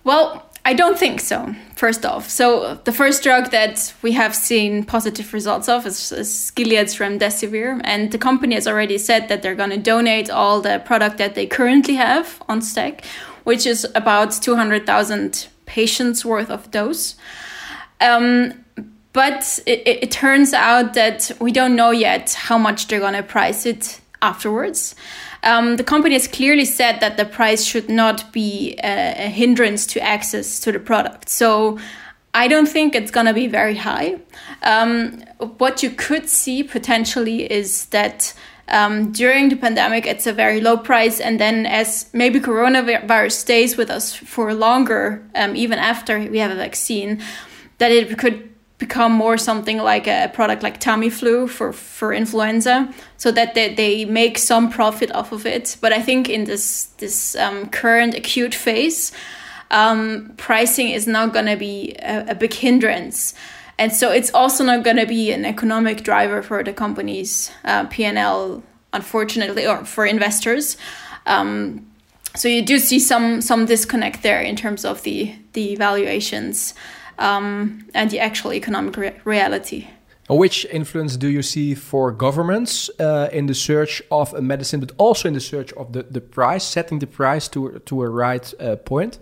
Well, 0.03 0.51
I 0.65 0.75
don't 0.75 0.99
think 0.99 1.21
so, 1.21 1.55
first 1.77 2.05
off. 2.05 2.29
So, 2.29 2.75
the 2.87 2.93
first 2.93 3.23
drug 3.23 3.53
that 3.53 3.95
we 4.03 4.11
have 4.11 4.35
seen 4.35 4.85
positive 4.85 5.33
results 5.33 5.69
of 5.69 5.87
is, 5.87 6.11
is 6.11 6.51
Gilead's 6.57 6.97
Remdesivir. 6.99 7.81
And 7.85 8.11
the 8.11 8.19
company 8.19 8.57
has 8.57 8.67
already 8.67 8.99
said 8.99 9.29
that 9.29 9.43
they're 9.43 9.61
going 9.63 9.71
to 9.71 9.91
donate 9.93 10.29
all 10.29 10.61
the 10.61 10.83
product 10.85 11.19
that 11.19 11.37
they 11.37 11.47
currently 11.47 11.95
have 11.95 12.43
on 12.49 12.63
stack, 12.63 13.05
which 13.45 13.65
is 13.65 13.87
about 13.95 14.33
200,000 14.33 15.52
patients 15.67 16.25
worth 16.25 16.51
of 16.51 16.71
dose. 16.71 17.17
Um, 18.01 18.65
but 19.13 19.61
it, 19.67 19.87
it, 19.87 20.11
turns 20.11 20.55
out 20.55 20.95
that 20.95 21.31
we 21.39 21.53
don't 21.53 21.77
know 21.77 21.91
yet 21.91 22.33
how 22.33 22.57
much 22.57 22.89
they're 22.89 22.99
going 22.99 23.15
to 23.15 23.23
price 23.23 23.67
it 23.67 24.01
afterwards. 24.23 24.95
Um, 25.43 25.77
the 25.77 25.85
company 25.85 26.15
has 26.15 26.27
clearly 26.27 26.65
said 26.65 27.01
that 27.01 27.17
the 27.17 27.25
price 27.25 27.65
should 27.65 27.91
not 27.91 28.33
be 28.33 28.75
a, 28.83 29.27
a 29.27 29.29
hindrance 29.29 29.87
to 29.89 30.01
access 30.01 30.61
to 30.61 30.73
the 30.73 30.79
product. 30.79 31.29
So 31.29 31.79
I 32.33 32.49
don't 32.49 32.69
think 32.69 32.95
it's 32.95 33.11
going 33.11 33.27
to 33.27 33.35
be 33.35 33.49
very 33.49 33.77
high. 33.77 34.19
Um, 34.63 35.23
what 35.59 35.83
you 35.83 35.91
could 35.91 36.29
see 36.29 36.63
potentially 36.63 37.51
is 37.53 37.87
that 37.87 38.33
um, 38.69 39.13
during 39.13 39.49
the 39.49 39.57
pandemic, 39.57 40.07
it's 40.07 40.27
a 40.27 40.33
very 40.33 40.61
low 40.61 40.77
price, 40.77 41.21
and 41.21 41.39
then 41.39 41.67
as 41.67 42.09
maybe 42.13 42.41
coronavirus 42.41 43.33
stays 43.33 43.77
with 43.77 43.91
us 43.91 44.15
for 44.15 44.55
longer, 44.55 45.23
um, 45.35 45.57
even 45.57 45.79
after 45.79 46.19
we 46.19 46.39
have 46.39 46.51
a 46.51 46.57
vaccine, 46.57 47.21
that 47.79 47.91
it 47.91 48.19
could 48.19 48.49
become 48.79 49.13
more 49.13 49.39
something 49.39 49.79
like 49.79 50.09
a 50.09 50.29
product 50.35 50.63
like 50.63 50.81
Tamiflu 50.81 51.49
for 51.49 51.73
for 51.73 52.13
influenza, 52.13 52.93
so 53.17 53.31
that 53.33 53.55
they, 53.55 53.75
they 53.75 54.05
make 54.05 54.39
some 54.39 54.71
profit 54.71 55.11
off 55.15 55.33
of 55.33 55.47
it. 55.47 55.77
But 55.81 55.93
I 55.93 56.03
think 56.03 56.29
in 56.29 56.45
this 56.45 56.87
this 56.99 57.37
um, 57.37 57.69
current 57.71 58.15
acute 58.15 58.55
phase, 58.55 59.13
um, 59.73 60.33
pricing 60.37 60.91
is 60.91 61.07
not 61.07 61.33
going 61.33 61.47
to 61.47 61.57
be 61.57 61.97
a, 62.03 62.33
a, 62.33 62.35
big 62.35 62.53
hindrance, 62.53 63.35
and 63.79 63.93
so 63.93 64.11
it's 64.11 64.33
also 64.35 64.65
not 64.65 64.85
going 64.85 64.97
to 64.97 65.07
be 65.07 65.33
an 65.33 65.45
economic 65.45 66.03
driver 66.03 66.43
for 66.43 66.63
the 66.63 66.73
company's 66.73 67.51
uh, 67.65 67.87
P 67.87 68.05
and 68.05 68.19
L, 68.19 68.63
unfortunately, 68.93 69.67
or 69.67 69.85
for 69.85 70.07
investors. 70.07 70.77
Um, 71.27 71.87
so 72.35 72.49
you 72.49 72.63
do 72.63 72.79
see 72.79 72.99
some 72.99 73.41
some 73.41 73.67
disconnect 73.67 74.23
there 74.23 74.41
in 74.41 74.57
terms 74.57 74.85
of 74.85 75.03
the 75.03 75.35
the 75.53 75.77
valuations 75.77 76.75
um, 77.19 77.87
and 77.95 78.11
the 78.11 78.21
actual 78.21 78.53
economic 78.53 78.97
re 78.97 79.13
reality. 79.25 79.89
Which 80.29 80.65
influence 80.67 81.17
do 81.17 81.29
you 81.29 81.43
see 81.43 81.75
for 81.75 82.13
governments 82.13 82.89
uh, 82.99 83.29
in 83.33 83.47
the 83.47 83.55
search 83.55 84.03
of 84.11 84.33
a 84.35 84.41
medicine, 84.41 84.81
but 84.81 84.93
also 84.97 85.29
in 85.29 85.35
the 85.35 85.41
search 85.41 85.73
of 85.73 85.93
the, 85.93 86.05
the 86.05 86.21
price, 86.21 86.65
setting 86.65 87.01
the 87.01 87.07
price 87.07 87.49
to, 87.49 87.81
to 87.81 88.03
a 88.03 88.09
right 88.09 88.55
uh, 88.61 88.77
point? 88.77 89.19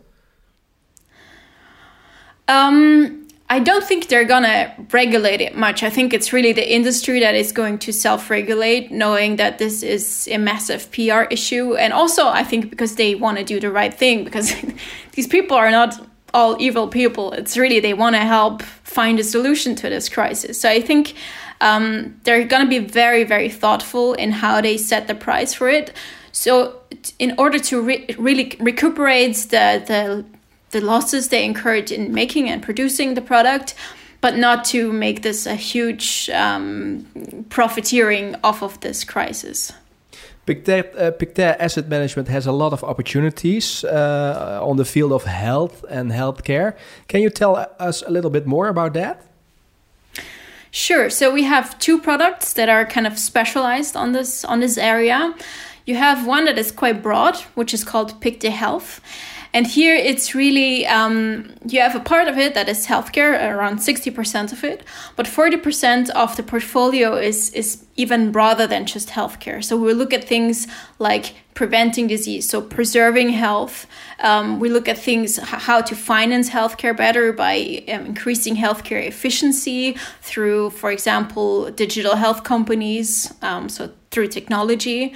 Um, 2.46 3.26
I 3.52 3.58
don't 3.58 3.82
think 3.82 4.06
they're 4.06 4.24
gonna 4.24 4.72
regulate 4.92 5.40
it 5.40 5.56
much. 5.56 5.82
I 5.82 5.90
think 5.90 6.14
it's 6.14 6.32
really 6.32 6.52
the 6.52 6.72
industry 6.72 7.18
that 7.18 7.34
is 7.34 7.50
going 7.50 7.78
to 7.80 7.92
self 7.92 8.30
regulate, 8.30 8.92
knowing 8.92 9.36
that 9.36 9.58
this 9.58 9.82
is 9.82 10.28
a 10.30 10.38
massive 10.38 10.90
PR 10.92 11.22
issue. 11.30 11.74
And 11.74 11.92
also, 11.92 12.28
I 12.28 12.44
think 12.44 12.70
because 12.70 12.94
they 12.94 13.16
want 13.16 13.38
to 13.38 13.44
do 13.44 13.58
the 13.58 13.72
right 13.72 13.92
thing, 13.92 14.22
because 14.22 14.54
these 15.12 15.26
people 15.26 15.56
are 15.56 15.70
not 15.72 16.00
all 16.32 16.56
evil 16.60 16.86
people. 16.86 17.32
It's 17.32 17.56
really 17.56 17.80
they 17.80 17.92
want 17.92 18.14
to 18.14 18.20
help 18.20 18.62
find 18.62 19.18
a 19.18 19.24
solution 19.24 19.74
to 19.74 19.88
this 19.88 20.08
crisis. 20.08 20.60
So 20.60 20.68
I 20.68 20.80
think 20.80 21.14
um, 21.60 22.20
they're 22.22 22.46
to 22.46 22.66
be 22.66 22.78
very, 22.78 23.24
very 23.24 23.48
thoughtful 23.48 24.14
in 24.14 24.30
how 24.30 24.60
they 24.60 24.76
set 24.76 25.08
the 25.08 25.14
price 25.16 25.54
for 25.54 25.68
it. 25.68 25.92
So 26.30 26.80
in 27.18 27.34
order 27.36 27.58
to 27.58 27.82
re 27.82 28.06
really 28.16 28.56
recuperate 28.60 29.34
the, 29.50 29.82
the 29.86 30.24
the 30.70 30.80
losses 30.80 31.28
they 31.28 31.44
incurred 31.44 31.90
in 31.90 32.12
making 32.14 32.48
and 32.48 32.62
producing 32.62 33.14
the 33.14 33.20
product, 33.20 33.74
but 34.20 34.36
not 34.36 34.64
to 34.66 34.92
make 34.92 35.22
this 35.22 35.46
a 35.46 35.54
huge 35.54 36.30
um, 36.30 37.06
profiteering 37.48 38.36
off 38.42 38.62
of 38.62 38.78
this 38.80 39.04
crisis. 39.04 39.72
Pictet, 40.46 40.96
uh, 40.96 41.10
Pictet 41.12 41.60
Asset 41.60 41.88
Management 41.88 42.28
has 42.28 42.46
a 42.46 42.52
lot 42.52 42.72
of 42.72 42.82
opportunities 42.82 43.84
uh, 43.84 44.60
on 44.62 44.76
the 44.76 44.84
field 44.84 45.12
of 45.12 45.24
health 45.24 45.84
and 45.88 46.10
healthcare. 46.10 46.74
Can 47.08 47.20
you 47.22 47.30
tell 47.30 47.56
us 47.78 48.02
a 48.02 48.10
little 48.10 48.30
bit 48.30 48.46
more 48.46 48.68
about 48.68 48.94
that? 48.94 49.22
Sure. 50.70 51.10
So 51.10 51.32
we 51.32 51.44
have 51.44 51.78
two 51.78 52.00
products 52.00 52.52
that 52.54 52.68
are 52.68 52.84
kind 52.86 53.06
of 53.06 53.18
specialized 53.18 53.96
on 53.96 54.12
this 54.12 54.44
on 54.44 54.60
this 54.60 54.78
area. 54.78 55.34
You 55.84 55.96
have 55.96 56.26
one 56.26 56.44
that 56.44 56.58
is 56.58 56.70
quite 56.72 57.02
broad, 57.02 57.36
which 57.54 57.74
is 57.74 57.84
called 57.84 58.20
Pictet 58.20 58.52
Health. 58.52 59.00
And 59.52 59.66
here 59.66 59.94
it's 59.94 60.34
really, 60.34 60.86
um, 60.86 61.52
you 61.66 61.80
have 61.80 61.96
a 61.96 62.00
part 62.00 62.28
of 62.28 62.38
it 62.38 62.54
that 62.54 62.68
is 62.68 62.86
healthcare, 62.86 63.32
around 63.52 63.78
60% 63.78 64.52
of 64.52 64.62
it, 64.62 64.84
but 65.16 65.26
40% 65.26 66.10
of 66.10 66.36
the 66.36 66.42
portfolio 66.42 67.16
is, 67.16 67.50
is 67.52 67.84
even 67.96 68.30
broader 68.30 68.66
than 68.66 68.86
just 68.86 69.08
healthcare. 69.08 69.62
So 69.62 69.76
we 69.76 69.92
look 69.92 70.14
at 70.14 70.24
things 70.24 70.68
like 70.98 71.34
preventing 71.54 72.06
disease, 72.06 72.48
so 72.48 72.62
preserving 72.62 73.30
health. 73.30 73.86
Um, 74.20 74.60
we 74.60 74.68
look 74.68 74.88
at 74.88 74.96
things, 74.96 75.36
how 75.38 75.80
to 75.82 75.96
finance 75.96 76.48
healthcare 76.48 76.96
better 76.96 77.32
by 77.32 77.82
um, 77.88 78.06
increasing 78.06 78.56
healthcare 78.56 79.04
efficiency 79.04 79.96
through, 80.22 80.70
for 80.70 80.90
example, 80.92 81.70
digital 81.72 82.14
health 82.14 82.44
companies, 82.44 83.34
um, 83.42 83.68
so 83.68 83.90
through 84.10 84.28
technology. 84.28 85.14